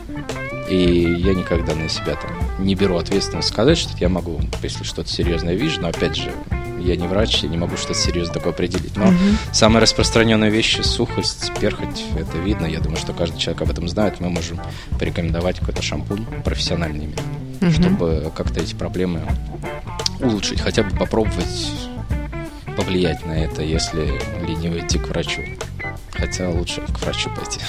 и 0.70 1.16
я 1.20 1.34
никогда 1.34 1.74
на 1.76 1.90
себя 1.90 2.16
там 2.16 2.32
не 2.66 2.76
беру 2.76 2.98
ответственность 2.98 3.50
сказать, 3.50 3.78
что 3.78 3.92
я 3.98 4.08
могу, 4.10 4.40
если 4.64 4.84
что-то 4.84 5.10
серьезное 5.10 5.56
вижу, 5.56 5.82
но 5.82 5.90
опять 5.90 6.16
же, 6.16 6.32
я 6.84 6.96
не 6.96 7.08
врач, 7.08 7.44
я 7.44 7.50
не 7.50 7.58
могу 7.58 7.78
что-то 7.78 7.96
серьезное 7.96 8.34
такое 8.36 8.54
определить. 8.54 8.96
Но 8.98 9.06
Мгм. 9.06 9.38
самая 9.52 9.82
распространенная 9.82 10.50
вещь– 10.50 10.80
сухость, 10.84 11.52
перхоть, 11.60 12.04
это 12.18 12.38
видно. 12.38 12.66
Я 12.66 12.80
думаю, 12.80 12.98
что 12.98 13.14
каждый 13.14 13.40
человек 13.40 13.62
об 13.62 13.70
этом 13.72 13.88
знает. 13.88 14.20
Мы 14.20 14.30
можем 14.30 14.60
порекомендовать 15.00 15.60
какой-то 15.60 15.82
шампунь 15.82 16.26
профессиональный 16.44 17.06
именно, 17.06 17.22
Мгм. 17.62 17.72
чтобы 17.72 18.32
как-то 18.36 18.60
эти 18.62 18.74
проблемы 18.76 19.22
улучшить, 20.20 20.62
хотя 20.62 20.84
бы 20.84 20.96
попробовать 20.98 21.72
повлиять 22.78 23.26
на 23.26 23.34
это, 23.34 23.62
если 23.62 24.14
лениво 24.48 24.80
идти 24.80 24.98
к 24.98 25.08
врачу. 25.08 25.42
Хотя 26.14 26.50
лучше 26.50 26.82
к 26.82 27.00
врачу 27.02 27.30
пойти. 27.36 27.60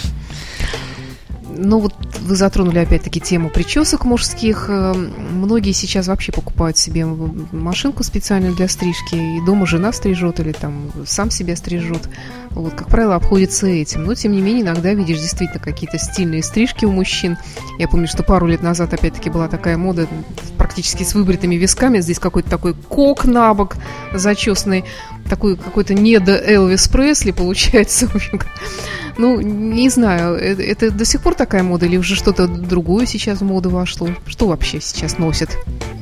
Ну 1.54 1.80
вот 1.80 1.94
вы 2.20 2.36
затронули 2.36 2.78
опять-таки 2.78 3.20
тему 3.20 3.50
причесок 3.50 4.04
мужских. 4.04 4.66
Э, 4.68 4.94
Многие 4.94 5.72
сейчас 5.72 6.06
вообще 6.08 6.32
покупают 6.32 6.78
себе 6.78 7.04
машинку 7.04 8.02
специальную 8.02 8.54
для 8.54 8.68
стрижки, 8.68 9.14
и 9.14 9.44
дома 9.44 9.66
жена 9.66 9.92
стрижет 9.92 10.40
или 10.40 10.52
там 10.52 10.90
сам 11.04 11.30
себя 11.30 11.56
стрижет. 11.56 12.08
Вот, 12.50 12.74
как 12.74 12.88
правило, 12.88 13.16
обходится 13.16 13.66
этим. 13.66 14.04
Но, 14.04 14.14
тем 14.14 14.32
не 14.32 14.40
менее, 14.40 14.62
иногда 14.62 14.92
видишь 14.94 15.20
действительно 15.20 15.60
какие-то 15.60 15.98
стильные 15.98 16.42
стрижки 16.42 16.84
у 16.84 16.92
мужчин. 16.92 17.36
Я 17.78 17.88
помню, 17.88 18.06
что 18.06 18.22
пару 18.22 18.46
лет 18.46 18.62
назад 18.62 18.92
опять-таки 18.92 19.30
была 19.30 19.48
такая 19.48 19.76
мода 19.76 20.06
практически 20.72 21.02
с 21.02 21.14
выбритыми 21.14 21.56
висками. 21.56 22.00
Здесь 22.00 22.18
какой-то 22.18 22.48
такой 22.48 22.72
кок 22.72 23.26
на 23.26 23.52
бок 23.52 23.76
зачесанный, 24.14 24.84
такой 25.28 25.56
какой-то 25.56 25.92
недо 25.92 26.32
Элвис 26.34 26.88
Пресли 26.88 27.30
получается. 27.30 28.06
В 28.08 28.14
общем, 28.14 28.40
ну, 29.18 29.38
не 29.42 29.90
знаю, 29.90 30.36
э- 30.36 30.64
это 30.64 30.90
до 30.90 31.04
сих 31.04 31.20
пор 31.20 31.34
такая 31.34 31.62
мода 31.62 31.84
или 31.84 31.98
уже 31.98 32.16
что-то 32.16 32.48
другое 32.48 33.04
сейчас 33.04 33.40
в 33.40 33.44
моду 33.44 33.68
вошло? 33.68 34.08
Что 34.26 34.48
вообще 34.48 34.80
сейчас 34.80 35.18
носят? 35.18 35.50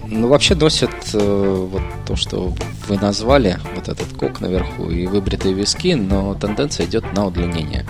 Ну, 0.06 0.28
вообще 0.28 0.54
носят 0.54 0.90
э, 1.14 1.66
вот 1.72 1.82
то, 2.06 2.14
что 2.14 2.54
вы 2.86 2.96
назвали, 2.96 3.58
вот 3.74 3.88
этот 3.88 4.06
кок 4.16 4.40
наверху 4.40 4.88
и 4.88 5.08
выбритые 5.08 5.52
виски, 5.52 5.94
но 5.94 6.34
тенденция 6.34 6.86
идет 6.86 7.12
на 7.12 7.26
удлинение. 7.26 7.84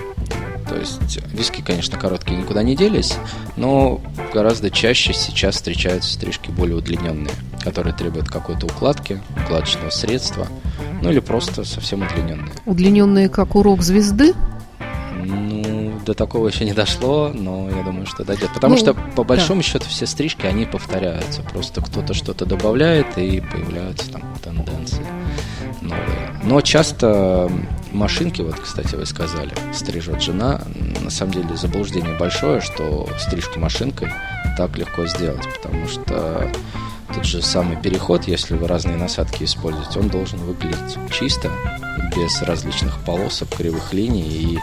То 0.70 0.78
есть 0.78 1.18
виски, 1.33 1.62
конечно, 1.62 1.98
короткие 1.98 2.40
никуда 2.40 2.62
не 2.62 2.76
делись, 2.76 3.14
но 3.56 4.00
гораздо 4.33 4.70
чаще 4.70 5.12
сейчас 5.12 5.56
встречаются 5.56 6.12
стрижки 6.12 6.50
более 6.50 6.76
удлиненные, 6.76 7.35
которые 7.64 7.92
требуют 7.92 8.28
какой-то 8.28 8.66
укладки, 8.66 9.20
укладочного 9.44 9.90
средства, 9.90 10.46
ну 11.02 11.11
или 11.11 11.18
просто 11.18 11.64
совсем 11.64 12.02
удлиненные. 12.02 12.52
Удлиненные, 12.66 13.28
как 13.28 13.56
урок 13.56 13.83
звезды? 13.83 14.33
Ну, 15.24 15.98
до 16.06 16.14
такого 16.14 16.46
еще 16.46 16.64
не 16.64 16.72
дошло, 16.72 17.33
но 17.35 17.68
я 17.68 17.83
думаю, 17.83 18.06
что 18.06 18.24
дойдет. 18.24 18.50
Потому 18.54 18.74
Ну, 18.74 18.80
что, 18.80 18.94
по 18.94 19.24
большому 19.24 19.62
счету, 19.62 19.87
все 19.88 20.06
стрижки, 20.06 20.46
они 20.46 20.66
повторяются. 20.66 21.42
Просто 21.42 21.80
кто-то 21.80 22.14
что-то 22.14 22.46
добавляет, 22.46 23.18
и 23.18 23.40
появляются 23.40 24.12
там 24.12 24.22
тенденции 24.40 25.04
новые. 25.80 26.40
Но 26.44 26.61
часто 26.61 27.50
машинки, 27.92 28.42
вот, 28.42 28.59
кстати, 28.61 28.94
вы 28.94 29.07
сказали, 29.07 29.53
стрижет 29.72 30.22
жена. 30.22 30.62
На 31.03 31.11
самом 31.11 31.33
деле 31.33 31.57
заблуждение 31.57 32.16
большое, 32.16 32.61
что 32.61 33.09
стрижку 33.18 33.59
машинкой 33.59 34.12
так 34.57 34.76
легко 34.76 35.07
сделать, 35.07 35.46
потому 35.55 35.87
что 35.88 36.50
тот 37.14 37.24
же 37.24 37.42
самый 37.42 37.76
переход, 37.76 38.24
если 38.24 38.55
вы 38.55 38.68
разные 38.68 38.96
насадки 38.96 39.44
используете, 39.44 39.98
он 39.98 40.09
должен 40.09 40.38
выглядеть 40.38 40.98
чисто, 41.12 41.50
без 42.16 42.40
различных 42.42 42.98
полосок, 43.05 43.48
кривых 43.57 43.92
линий. 43.92 44.22
И 44.22 44.59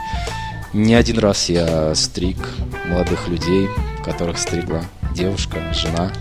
не 0.73 0.95
один 0.95 1.19
раз 1.19 1.49
я 1.49 1.93
стриг 1.95 2.37
молодых 2.85 3.27
людей, 3.27 3.67
которых 4.03 4.37
стригла 4.37 4.83
девушка, 5.13 5.73
жена. 5.73 6.11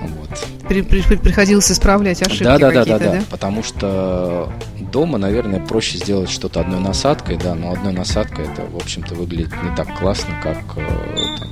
Вот. 0.00 0.28
При- 0.68 0.82
при- 0.82 1.02
при- 1.02 1.16
приходилось 1.16 1.70
исправлять 1.70 2.20
ошибки 2.20 2.44
Да, 2.44 2.58
да, 2.58 2.70
да, 2.70 2.72
да, 2.72 2.78
какие-то, 2.80 3.18
да. 3.20 3.22
Потому 3.30 3.62
что 3.62 4.52
дома, 4.94 5.18
наверное, 5.18 5.58
проще 5.58 5.98
сделать 5.98 6.30
что-то 6.30 6.60
одной 6.60 6.78
насадкой, 6.78 7.36
да, 7.36 7.56
но 7.56 7.72
одной 7.72 7.92
насадкой 7.92 8.46
это, 8.46 8.64
в 8.64 8.76
общем-то, 8.76 9.16
выглядит 9.16 9.50
не 9.64 9.74
так 9.74 9.98
классно, 9.98 10.40
как 10.40 10.58
э, 10.76 11.36
там, 11.40 11.48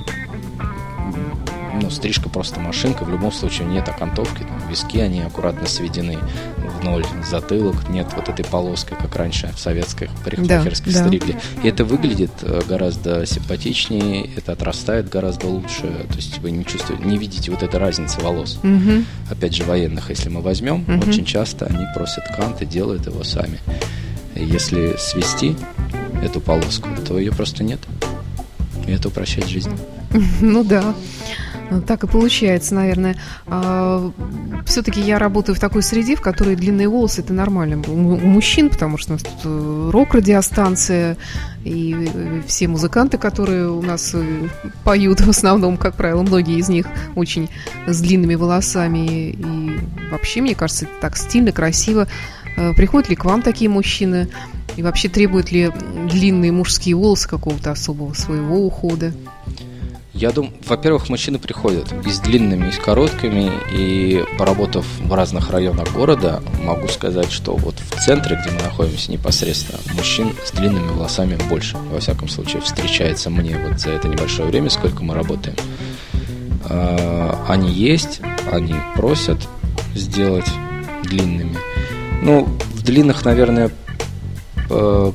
ну, 1.81 1.91
стрижка 1.91 2.29
просто 2.29 2.61
машинка. 2.61 3.03
В 3.05 3.11
любом 3.11 3.33
случае 3.33 3.67
нет 3.67 3.89
окантовки, 3.89 4.45
там, 4.45 4.69
виски, 4.69 4.99
они 4.99 5.23
аккуратно 5.23 5.67
сведены. 5.67 6.19
Ноль 6.83 7.05
затылок, 7.29 7.89
нет 7.89 8.07
вот 8.15 8.29
этой 8.29 8.45
полоски, 8.45 8.95
как 9.01 9.15
раньше 9.17 9.51
в 9.55 9.59
советской 9.59 10.11
парикмахерской 10.25 10.93
да, 10.93 11.05
стригли. 11.05 11.33
Да. 11.33 11.63
И 11.63 11.69
это 11.69 11.85
выглядит 11.85 12.31
э, 12.43 12.61
гораздо 12.69 13.25
симпатичнее, 13.27 14.31
это 14.37 14.53
отрастает 14.53 15.09
гораздо 15.09 15.47
лучше, 15.47 16.07
то 16.09 16.17
есть 16.17 16.39
вы 16.39 16.51
не 16.51 16.65
чувствуете, 16.65 17.05
не 17.05 17.19
видите 17.19 17.51
вот 17.51 17.63
этой 17.63 17.79
разницы 17.81 18.21
волос. 18.21 18.59
Угу. 18.63 19.05
Опять 19.31 19.55
же, 19.55 19.65
военных, 19.65 20.11
если 20.11 20.29
мы 20.29 20.41
возьмем, 20.41 20.83
угу. 20.83 21.11
очень 21.11 21.25
часто 21.25 21.67
они 21.67 21.85
просят 21.95 22.25
канты, 22.37 22.67
делают 22.67 23.07
его 23.07 23.25
сами. 23.25 23.59
Если 24.35 24.97
свести 24.99 25.57
эту 26.23 26.41
полоску, 26.41 26.89
то 27.07 27.19
ее 27.19 27.33
просто 27.33 27.65
нет. 27.65 27.81
И 28.87 28.93
это 28.93 29.09
упрощает 29.09 29.49
жизнь. 29.49 29.71
Ну 30.41 30.63
да. 30.63 30.95
Так 31.87 32.05
и 32.05 32.07
получается, 32.07 32.75
наверное. 32.75 33.17
А, 33.47 34.11
все-таки 34.67 35.01
я 35.01 35.19
работаю 35.19 35.57
в 35.57 35.61
такой 35.61 35.83
среде, 35.83 36.17
в 36.17 36.21
которой 36.21 36.57
длинные 36.57 36.89
волосы 36.89 37.23
это 37.23 37.33
нормально 37.33 37.83
у 37.89 37.97
мужчин, 37.97 38.69
потому 38.69 38.99
что 38.99 39.13
у 39.13 39.15
нас 39.15 39.23
тут 39.23 39.41
э, 39.45 39.91
рок-радиостанция, 39.93 41.17
и 41.65 42.11
э, 42.13 42.43
все 42.47 42.69
музыканты, 42.69 43.19
которые 43.19 43.71
у 43.71 43.83
нас 43.83 44.13
э, 44.15 44.49
поют 44.85 45.21
в 45.21 45.31
основном, 45.31 45.77
как 45.77 45.95
правило, 45.95 46.23
многие 46.23 46.59
из 46.59 46.69
них 46.69 46.87
очень 47.15 47.49
с 47.87 48.01
длинными 48.01 48.35
волосами. 48.35 49.31
И 49.31 49.71
вообще, 50.11 50.41
мне 50.41 50.55
кажется, 50.55 50.85
это 50.85 50.95
так 51.01 51.17
стильно, 51.17 51.53
красиво. 51.53 52.07
Приходят 52.77 53.09
ли 53.09 53.17
к 53.17 53.25
вам 53.25 53.41
такие 53.41 53.71
мужчины? 53.71 54.29
И 54.77 54.83
вообще 54.83 55.09
требуют 55.09 55.53
ли 55.53 55.71
длинные 56.11 56.53
мужские 56.53 56.97
волосы 56.97 57.29
какого-то 57.29 57.71
особого 57.71 58.13
своего 58.15 58.67
ухода? 58.67 59.13
Я 60.15 60.31
думаю, 60.31 60.53
во-первых, 60.67 61.09
мужчины 61.09 61.39
приходят 61.39 61.91
и 62.07 62.11
с 62.11 62.21
длинными, 62.21 62.69
и 62.69 62.73
с 62.73 62.79
короткими, 62.79 63.51
и 63.73 64.23
поработав 64.39 64.85
в 65.01 65.13
разных 65.13 65.51
районах 65.51 65.91
города, 65.93 66.43
могу 66.63 66.87
сказать, 66.89 67.33
что 67.33 67.57
вот 67.57 67.77
в 67.77 68.05
центре, 68.05 68.39
где 68.41 68.55
мы 68.55 68.63
находимся 68.63 69.11
непосредственно, 69.11 69.79
мужчин 69.95 70.35
с 70.45 70.53
длинными 70.53 70.89
волосами 70.89 71.39
больше. 71.49 71.79
Во 71.91 71.99
всяком 71.99 72.29
случае, 72.29 72.61
встречается 72.61 73.31
мне 73.31 73.57
вот 73.57 73.81
за 73.81 73.91
это 73.91 74.07
небольшое 74.07 74.49
время, 74.49 74.69
сколько 74.69 75.03
мы 75.03 75.15
работаем. 75.15 75.57
А, 76.69 77.47
они 77.49 77.71
есть, 77.71 78.21
они 78.51 78.75
просят 78.95 79.39
сделать 79.95 80.51
длинными. 81.05 81.57
Ну, 82.23 82.45
в 82.75 82.83
длинных, 82.83 83.25
наверное, 83.25 83.71
э, 84.69 85.13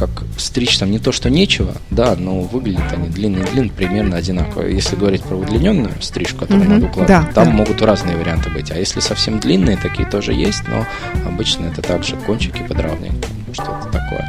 как 0.00 0.24
стричь 0.38 0.78
там 0.78 0.90
не 0.90 0.98
то, 0.98 1.12
что 1.12 1.28
нечего, 1.28 1.74
да, 1.90 2.16
но 2.16 2.40
выглядят 2.40 2.90
они 2.92 3.08
длинные-длинные 3.10 3.70
примерно 3.70 4.16
одинаково. 4.16 4.66
Если 4.66 4.96
говорить 4.96 5.22
про 5.22 5.36
удлиненную 5.36 5.92
стрижку, 6.00 6.40
которую 6.40 6.64
mm-hmm. 6.64 6.68
надо 6.68 6.86
укладывать, 6.86 7.26
да, 7.26 7.32
там 7.34 7.48
да. 7.48 7.52
могут 7.52 7.82
разные 7.82 8.16
варианты 8.16 8.48
быть. 8.48 8.70
А 8.70 8.78
если 8.78 9.00
совсем 9.00 9.38
длинные, 9.40 9.76
такие 9.76 10.08
тоже 10.08 10.32
есть, 10.32 10.62
но 10.68 10.86
обычно 11.26 11.66
это 11.66 11.82
также 11.82 12.16
кончики 12.16 12.62
подравнивания, 12.66 13.20
что-то 13.54 13.88
такое. 13.90 14.24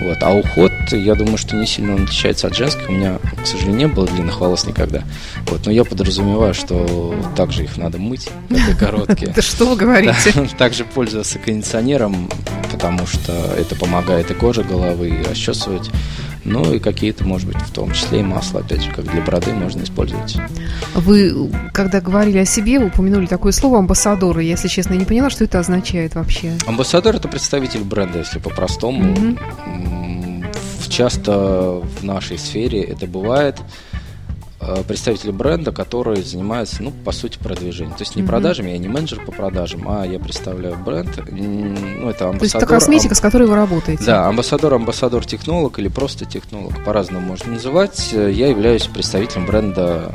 Вот. 0.00 0.18
А 0.22 0.32
уход, 0.32 0.72
я 0.92 1.14
думаю, 1.14 1.38
что 1.38 1.56
не 1.56 1.66
сильно 1.66 1.94
он 1.94 2.04
отличается 2.04 2.46
от 2.46 2.56
женского. 2.56 2.88
У 2.88 2.92
меня, 2.92 3.18
к 3.42 3.46
сожалению, 3.46 3.88
не 3.88 3.94
было 3.94 4.06
длинных 4.06 4.40
волос 4.40 4.66
никогда. 4.66 5.02
Вот. 5.46 5.66
Но 5.66 5.72
я 5.72 5.84
подразумеваю, 5.84 6.54
что 6.54 7.14
также 7.36 7.64
их 7.64 7.76
надо 7.76 7.98
мыть, 7.98 8.28
и 8.50 8.74
короткие. 8.78 9.32
Да 9.32 9.42
что 9.42 9.66
вы 9.66 9.76
говорите? 9.76 10.14
Также 10.58 10.84
пользоваться 10.84 11.38
кондиционером, 11.38 12.30
потому 12.72 13.06
что 13.06 13.32
это 13.56 13.76
помогает 13.76 14.30
и 14.30 14.34
коже 14.34 14.62
головы, 14.62 15.08
и 15.08 15.22
расчесывать. 15.22 15.90
Ну 16.44 16.74
и 16.74 16.78
какие-то, 16.78 17.24
может 17.24 17.48
быть, 17.48 17.56
в 17.56 17.72
том 17.72 17.92
числе 17.92 18.20
и 18.20 18.22
масло, 18.22 18.60
опять 18.60 18.82
же, 18.82 18.90
как 18.90 19.10
для 19.10 19.22
бороды 19.22 19.52
можно 19.52 19.82
использовать. 19.82 20.36
Вы, 20.94 21.50
когда 21.72 22.00
говорили 22.00 22.38
о 22.38 22.44
себе, 22.44 22.78
вы 22.78 22.86
упомянули 22.86 23.26
такое 23.26 23.52
слово 23.52 23.78
амбассадор. 23.78 24.38
Я, 24.38 24.50
если 24.50 24.68
честно, 24.68 24.94
не 24.94 25.04
поняла, 25.04 25.30
что 25.30 25.44
это 25.44 25.58
означает 25.58 26.14
вообще. 26.14 26.52
Амбассадор– 26.66 27.16
это 27.16 27.28
представитель 27.28 27.80
бренда, 27.80 28.18
если 28.18 28.38
по-простому. 28.38 29.12
Угу. 29.12 29.38
Часто 30.88 31.82
в 31.82 32.04
нашей 32.04 32.38
сфере 32.38 32.82
это 32.82 33.06
бывает 33.06 33.58
Э, 34.66 34.82
представители 34.86 35.30
бренда, 35.30 35.72
которые 35.72 36.22
занимаются, 36.22 36.82
ну, 36.82 36.90
по 36.90 37.12
сути, 37.12 37.38
продвижением. 37.38 37.94
То 37.94 38.02
есть 38.02 38.16
не 38.16 38.22
mm-hmm. 38.22 38.26
продажами, 38.26 38.70
я 38.70 38.78
не 38.78 38.88
менеджер 38.88 39.20
по 39.24 39.30
продажам, 39.30 39.86
а 39.88 40.06
я 40.06 40.18
представляю 40.18 40.76
бренд. 40.76 41.10
Ну, 41.30 42.08
это 42.08 42.28
амбассадор. 42.28 42.38
То 42.38 42.44
есть 42.44 42.54
это 42.54 42.66
косметика, 42.66 43.10
ам... 43.10 43.16
с 43.16 43.20
которой 43.20 43.46
вы 43.46 43.56
работаете? 43.56 44.04
Да, 44.04 44.26
амбассадор, 44.26 44.74
амбассадор-технолог 44.74 45.78
или 45.78 45.88
просто 45.88 46.24
технолог, 46.24 46.82
по-разному 46.84 47.26
можно 47.26 47.52
называть. 47.52 48.12
Я 48.12 48.48
являюсь 48.48 48.86
представителем 48.86 49.46
бренда 49.46 50.14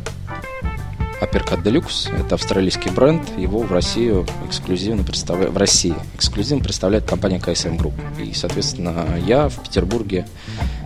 Uppercut 1.22 1.62
Deluxe. 1.64 2.10
Это 2.20 2.36
австралийский 2.36 2.90
бренд. 2.90 3.22
Его 3.38 3.60
в 3.60 3.72
Россию 3.72 4.26
эксклюзивно 4.48 5.04
представляет 5.04 5.52
в 5.52 5.58
России 5.58 5.96
эксклюзивно 6.16 6.64
представляет 6.64 7.06
компания 7.06 7.38
KSM 7.38 7.78
Group. 7.78 7.94
И, 8.24 8.34
соответственно, 8.34 9.06
я 9.26 9.50
в 9.50 9.62
Петербурге 9.62 10.28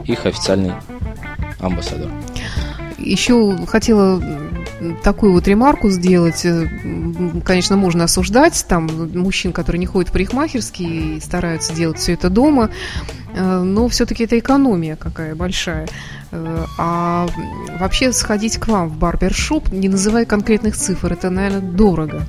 их 0.05 0.25
официальный 0.25 0.73
амбассадор. 1.59 2.11
Еще 3.03 3.57
хотела 3.67 4.21
такую 5.03 5.33
вот 5.33 5.47
ремарку 5.47 5.89
сделать. 5.89 6.45
Э, 6.45 6.67
конечно, 7.43 7.77
можно 7.77 8.05
осуждать 8.05 8.65
там 8.67 8.89
мужчин, 9.13 9.53
которые 9.53 9.79
не 9.79 9.85
ходят 9.85 10.09
в 10.09 10.13
парикмахерские 10.13 11.17
и 11.17 11.19
стараются 11.19 11.73
делать 11.73 11.97
все 11.97 12.13
это 12.13 12.29
дома, 12.29 12.69
э, 13.33 13.59
но 13.61 13.87
все-таки 13.87 14.23
это 14.23 14.37
экономия 14.39 14.95
какая 14.95 15.35
большая. 15.35 15.87
Э, 16.31 16.65
а 16.77 17.27
вообще 17.79 18.11
сходить 18.11 18.57
к 18.57 18.67
вам 18.67 18.89
в 18.89 18.97
барбершоп, 18.97 19.69
не 19.71 19.89
называя 19.89 20.25
конкретных 20.25 20.75
цифр, 20.75 21.13
это, 21.13 21.29
наверное, 21.29 21.61
дорого. 21.61 22.23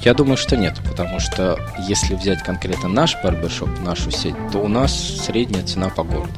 Я 0.00 0.12
думаю, 0.12 0.36
что 0.36 0.56
нет, 0.56 0.78
потому 0.84 1.18
что 1.18 1.58
если 1.88 2.14
взять 2.14 2.42
конкретно 2.42 2.88
наш 2.88 3.16
барбершоп, 3.22 3.70
нашу 3.80 4.10
сеть, 4.10 4.34
то 4.52 4.58
у 4.58 4.68
нас 4.68 4.92
средняя 4.92 5.64
цена 5.64 5.88
по 5.88 6.02
городу. 6.02 6.34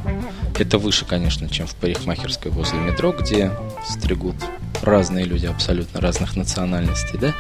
Это 0.59 0.79
выше, 0.79 1.05
конечно, 1.05 1.49
чем 1.49 1.67
в 1.67 1.75
парикмахерской 1.75 2.51
возле 2.51 2.79
метро, 2.79 3.13
где 3.13 3.51
стригут 3.87 4.37
разные 4.83 5.25
люди 5.25 5.47
абсолютно 5.47 6.01
разных 6.01 6.37
национальностей, 6.37 7.19
да? 7.19 7.35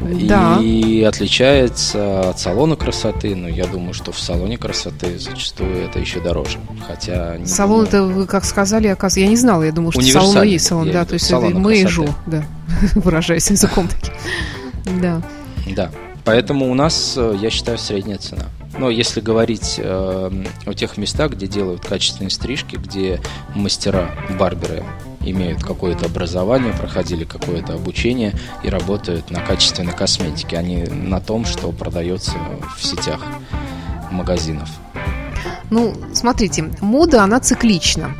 Да. 0.00 0.58
И 0.60 1.02
отличается 1.02 2.30
от 2.30 2.40
салона 2.40 2.76
красоты, 2.76 3.36
но 3.36 3.48
я 3.48 3.66
думаю, 3.66 3.94
что 3.94 4.10
в 4.10 4.18
салоне 4.18 4.58
красоты 4.58 5.18
зачастую 5.18 5.84
это 5.84 5.98
еще 5.98 6.20
дороже. 6.20 6.58
Хотя 6.86 7.36
салон 7.44 7.84
это 7.84 8.02
вы 8.02 8.26
как 8.26 8.44
сказали, 8.44 8.88
оказывается, 8.88 9.20
я 9.20 9.28
не 9.28 9.36
знала, 9.36 9.62
я 9.62 9.72
думаю, 9.72 9.92
что 9.92 10.02
салон 10.02 10.42
есть 10.44 10.66
салон, 10.66 10.90
да, 10.90 11.04
то 11.04 11.14
есть 11.14 11.30
это 11.30 11.40
мэйжу, 11.40 12.08
да, 12.26 12.44
выражаясь 12.94 13.50
языком 13.50 13.88
таким. 13.88 15.00
Да. 15.00 15.22
Да. 15.76 15.90
Поэтому 16.24 16.70
у 16.70 16.74
нас, 16.74 17.14
э, 17.16 17.36
я 17.40 17.50
считаю, 17.50 17.78
средняя 17.78 18.18
цена. 18.18 18.44
Но 18.78 18.88
если 18.90 19.20
говорить 19.20 19.76
э, 19.78 20.44
о 20.66 20.74
тех 20.74 20.96
местах, 20.96 21.32
где 21.32 21.46
делают 21.46 21.84
качественные 21.84 22.30
стрижки, 22.30 22.76
где 22.76 23.20
мастера, 23.54 24.10
барберы 24.38 24.82
имеют 25.20 25.62
какое-то 25.62 26.06
образование, 26.06 26.72
проходили 26.72 27.24
какое-то 27.24 27.74
обучение 27.74 28.34
и 28.62 28.68
работают 28.68 29.30
на 29.30 29.40
качественной 29.40 29.92
косметике, 29.92 30.56
а 30.56 30.62
не 30.62 30.84
на 30.84 31.20
том, 31.20 31.44
что 31.44 31.70
продается 31.70 32.32
в 32.76 32.84
сетях 32.84 33.20
магазинов. 34.10 34.68
Ну, 35.70 35.94
смотрите, 36.12 36.70
мода, 36.80 37.22
она 37.22 37.40
циклична. 37.40 38.14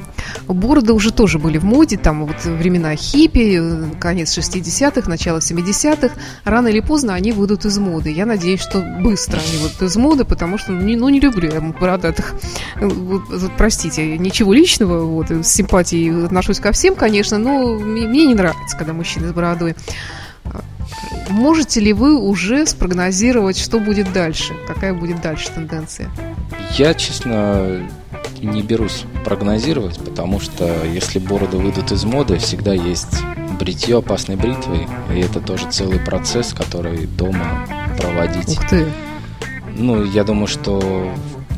Бороды 0.49 0.93
уже 0.93 1.13
тоже 1.13 1.39
были 1.39 1.59
в 1.59 1.65
моде, 1.65 1.97
там 1.97 2.27
вот 2.27 2.45
времена 2.45 2.95
хиппи, 2.97 3.61
конец 4.01 4.37
60-х, 4.37 5.09
начало 5.09 5.39
70-х. 5.39 6.15
Рано 6.45 6.69
или 6.69 6.81
поздно 6.81 7.15
они 7.15 7.33
выйдут 7.33 7.65
из 7.65 7.79
моды. 7.79 8.11
Я 8.11 8.27
надеюсь, 8.27 8.61
что 8.61 8.81
быстро 8.81 9.39
они 9.39 9.63
выйдут 9.63 9.83
из 9.83 9.97
моды, 9.97 10.25
потому 10.25 10.59
что, 10.59 10.73
ну, 10.73 10.97
ну 10.97 11.09
не 11.09 11.21
люблю 11.21 11.51
я 11.53 11.61
бородатых. 11.61 12.35
Вот, 12.77 13.23
вот, 13.29 13.53
простите, 13.57 14.19
ничего 14.19 14.53
личного, 14.53 15.05
вот, 15.05 15.31
с 15.31 15.49
симпатией 15.49 16.25
отношусь 16.25 16.61
ко 16.61 16.73
всем, 16.73 16.95
конечно, 16.95 17.39
но 17.39 17.75
мне, 17.75 18.27
не 18.27 18.35
нравится, 18.35 18.77
когда 18.77 18.93
мужчины 18.93 19.29
с 19.29 19.33
бородой. 19.33 19.75
Можете 21.29 21.81
ли 21.81 21.93
вы 21.93 22.19
уже 22.19 22.67
спрогнозировать, 22.67 23.59
что 23.59 23.79
будет 23.79 24.13
дальше? 24.13 24.55
Какая 24.67 24.93
будет 24.93 25.21
дальше 25.23 25.51
тенденция? 25.55 26.11
Я, 26.77 26.95
честно, 26.95 27.89
не 28.41 28.63
берусь 28.63 29.05
прогнозировать, 29.25 29.99
потому 29.99 30.41
что 30.41 30.85
если 30.85 31.19
бороды 31.19 31.59
выйдут 31.59 31.93
из 31.93 32.05
моды, 32.05 32.39
всегда 32.39 32.73
есть 32.75 33.23
бритье 33.59 33.99
опасной 33.99 34.37
бритвой, 34.37 34.87
и 35.15 35.21
это 35.21 35.41
тоже 35.41 35.71
целый 35.71 36.01
процесс, 36.01 36.53
который 36.53 37.07
дома 37.07 37.67
проводить. 37.99 38.59
Ух 38.59 38.69
ты! 38.69 38.87
Ну, 39.77 40.05
я 40.05 40.25
думаю, 40.25 40.49
что 40.49 41.13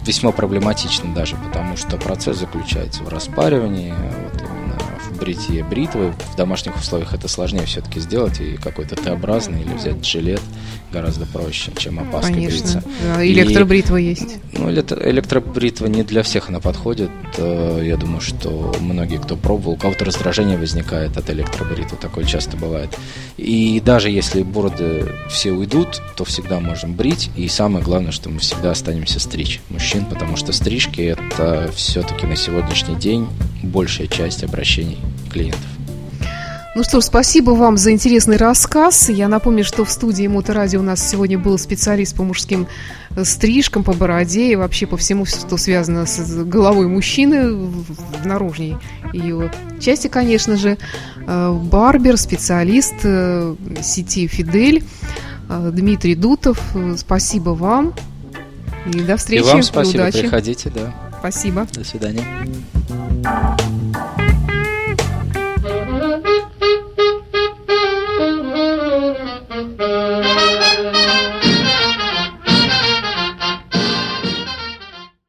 весьма 0.06 0.32
проблематично 0.32 1.14
даже, 1.14 1.36
потому 1.36 1.76
что 1.76 1.96
процесс 1.96 2.38
заключается 2.38 3.02
в 3.02 3.08
распаривании, 3.08 3.92
вот 3.92 4.42
именно 4.42 4.78
в 5.00 5.18
бритье 5.18 5.64
бритвы. 5.64 6.12
В 6.32 6.36
домашних 6.36 6.76
условиях 6.76 7.14
это 7.14 7.28
сложнее 7.28 7.64
все-таки 7.64 8.00
сделать, 8.00 8.40
и 8.40 8.56
какой-то 8.56 8.96
Т-образный 8.96 9.62
или 9.62 9.72
взять 9.72 10.04
жилет 10.04 10.42
гораздо 10.94 11.26
проще, 11.26 11.72
чем 11.76 11.98
опаской 11.98 12.34
Конечно. 12.34 12.82
бриться. 12.82 13.22
Электробритва 13.22 13.96
есть. 13.96 14.36
Ну, 14.52 14.70
эле- 14.70 15.10
электробритва 15.10 15.86
не 15.86 16.04
для 16.04 16.22
всех 16.22 16.48
она 16.48 16.60
подходит. 16.60 17.10
Э, 17.36 17.82
Я 17.84 17.96
думаю, 17.96 18.20
что 18.20 18.74
многие, 18.80 19.18
кто 19.18 19.36
пробовал, 19.36 19.72
у 19.74 19.76
кого-то 19.76 20.04
раздражение 20.04 20.56
возникает 20.56 21.16
от 21.16 21.28
электробритвы, 21.30 21.96
такое 22.00 22.24
часто 22.24 22.56
бывает. 22.56 22.96
И 23.36 23.82
даже 23.84 24.08
если 24.10 24.42
бороды 24.42 25.06
все 25.28 25.50
уйдут, 25.52 26.00
то 26.16 26.24
всегда 26.24 26.60
можем 26.60 26.94
брить. 26.94 27.30
И 27.36 27.48
самое 27.48 27.84
главное, 27.84 28.12
что 28.12 28.30
мы 28.30 28.38
всегда 28.38 28.70
останемся 28.70 29.18
стричь 29.20 29.60
мужчин, 29.70 30.04
потому 30.06 30.36
что 30.36 30.52
стрижки 30.52 31.00
это 31.02 31.70
все-таки 31.74 32.26
на 32.26 32.36
сегодняшний 32.36 32.94
день 32.96 33.26
большая 33.62 34.06
часть 34.06 34.44
обращений 34.44 34.98
клиентов. 35.32 35.60
Ну 36.74 36.82
что 36.82 37.00
ж, 37.00 37.04
спасибо 37.04 37.52
вам 37.52 37.76
за 37.76 37.92
интересный 37.92 38.36
рассказ. 38.36 39.08
Я 39.08 39.28
напомню, 39.28 39.64
что 39.64 39.84
в 39.84 39.90
студии 39.90 40.26
Моторадио 40.26 40.80
у 40.80 40.82
нас 40.82 41.08
сегодня 41.08 41.38
был 41.38 41.56
специалист 41.56 42.16
по 42.16 42.24
мужским 42.24 42.66
э, 43.14 43.24
стрижкам, 43.24 43.84
по 43.84 43.92
бороде 43.92 44.50
и 44.50 44.56
вообще 44.56 44.88
по 44.88 44.96
всему, 44.96 45.24
что 45.24 45.56
связано 45.56 46.04
с 46.04 46.44
головой 46.44 46.88
мужчины 46.88 47.52
в 47.52 48.26
наружней 48.26 48.76
ее 49.12 49.52
части, 49.78 50.08
конечно 50.08 50.56
же. 50.56 50.76
Э, 51.28 51.52
Барбер, 51.52 52.16
специалист 52.16 52.94
э, 53.04 53.54
сети 53.80 54.26
«Фидель» 54.26 54.82
Дмитрий 55.48 56.16
Дутов. 56.16 56.60
Спасибо 56.96 57.50
вам. 57.50 57.94
И 58.92 59.00
до 59.00 59.16
встречи. 59.16 59.44
и 59.44 59.46
вам 59.46 59.62
спасибо, 59.62 60.02
удачи. 60.02 60.20
приходите, 60.22 60.72
да. 60.74 60.92
Спасибо. 61.20 61.68
До 61.72 61.84
свидания. 61.84 62.24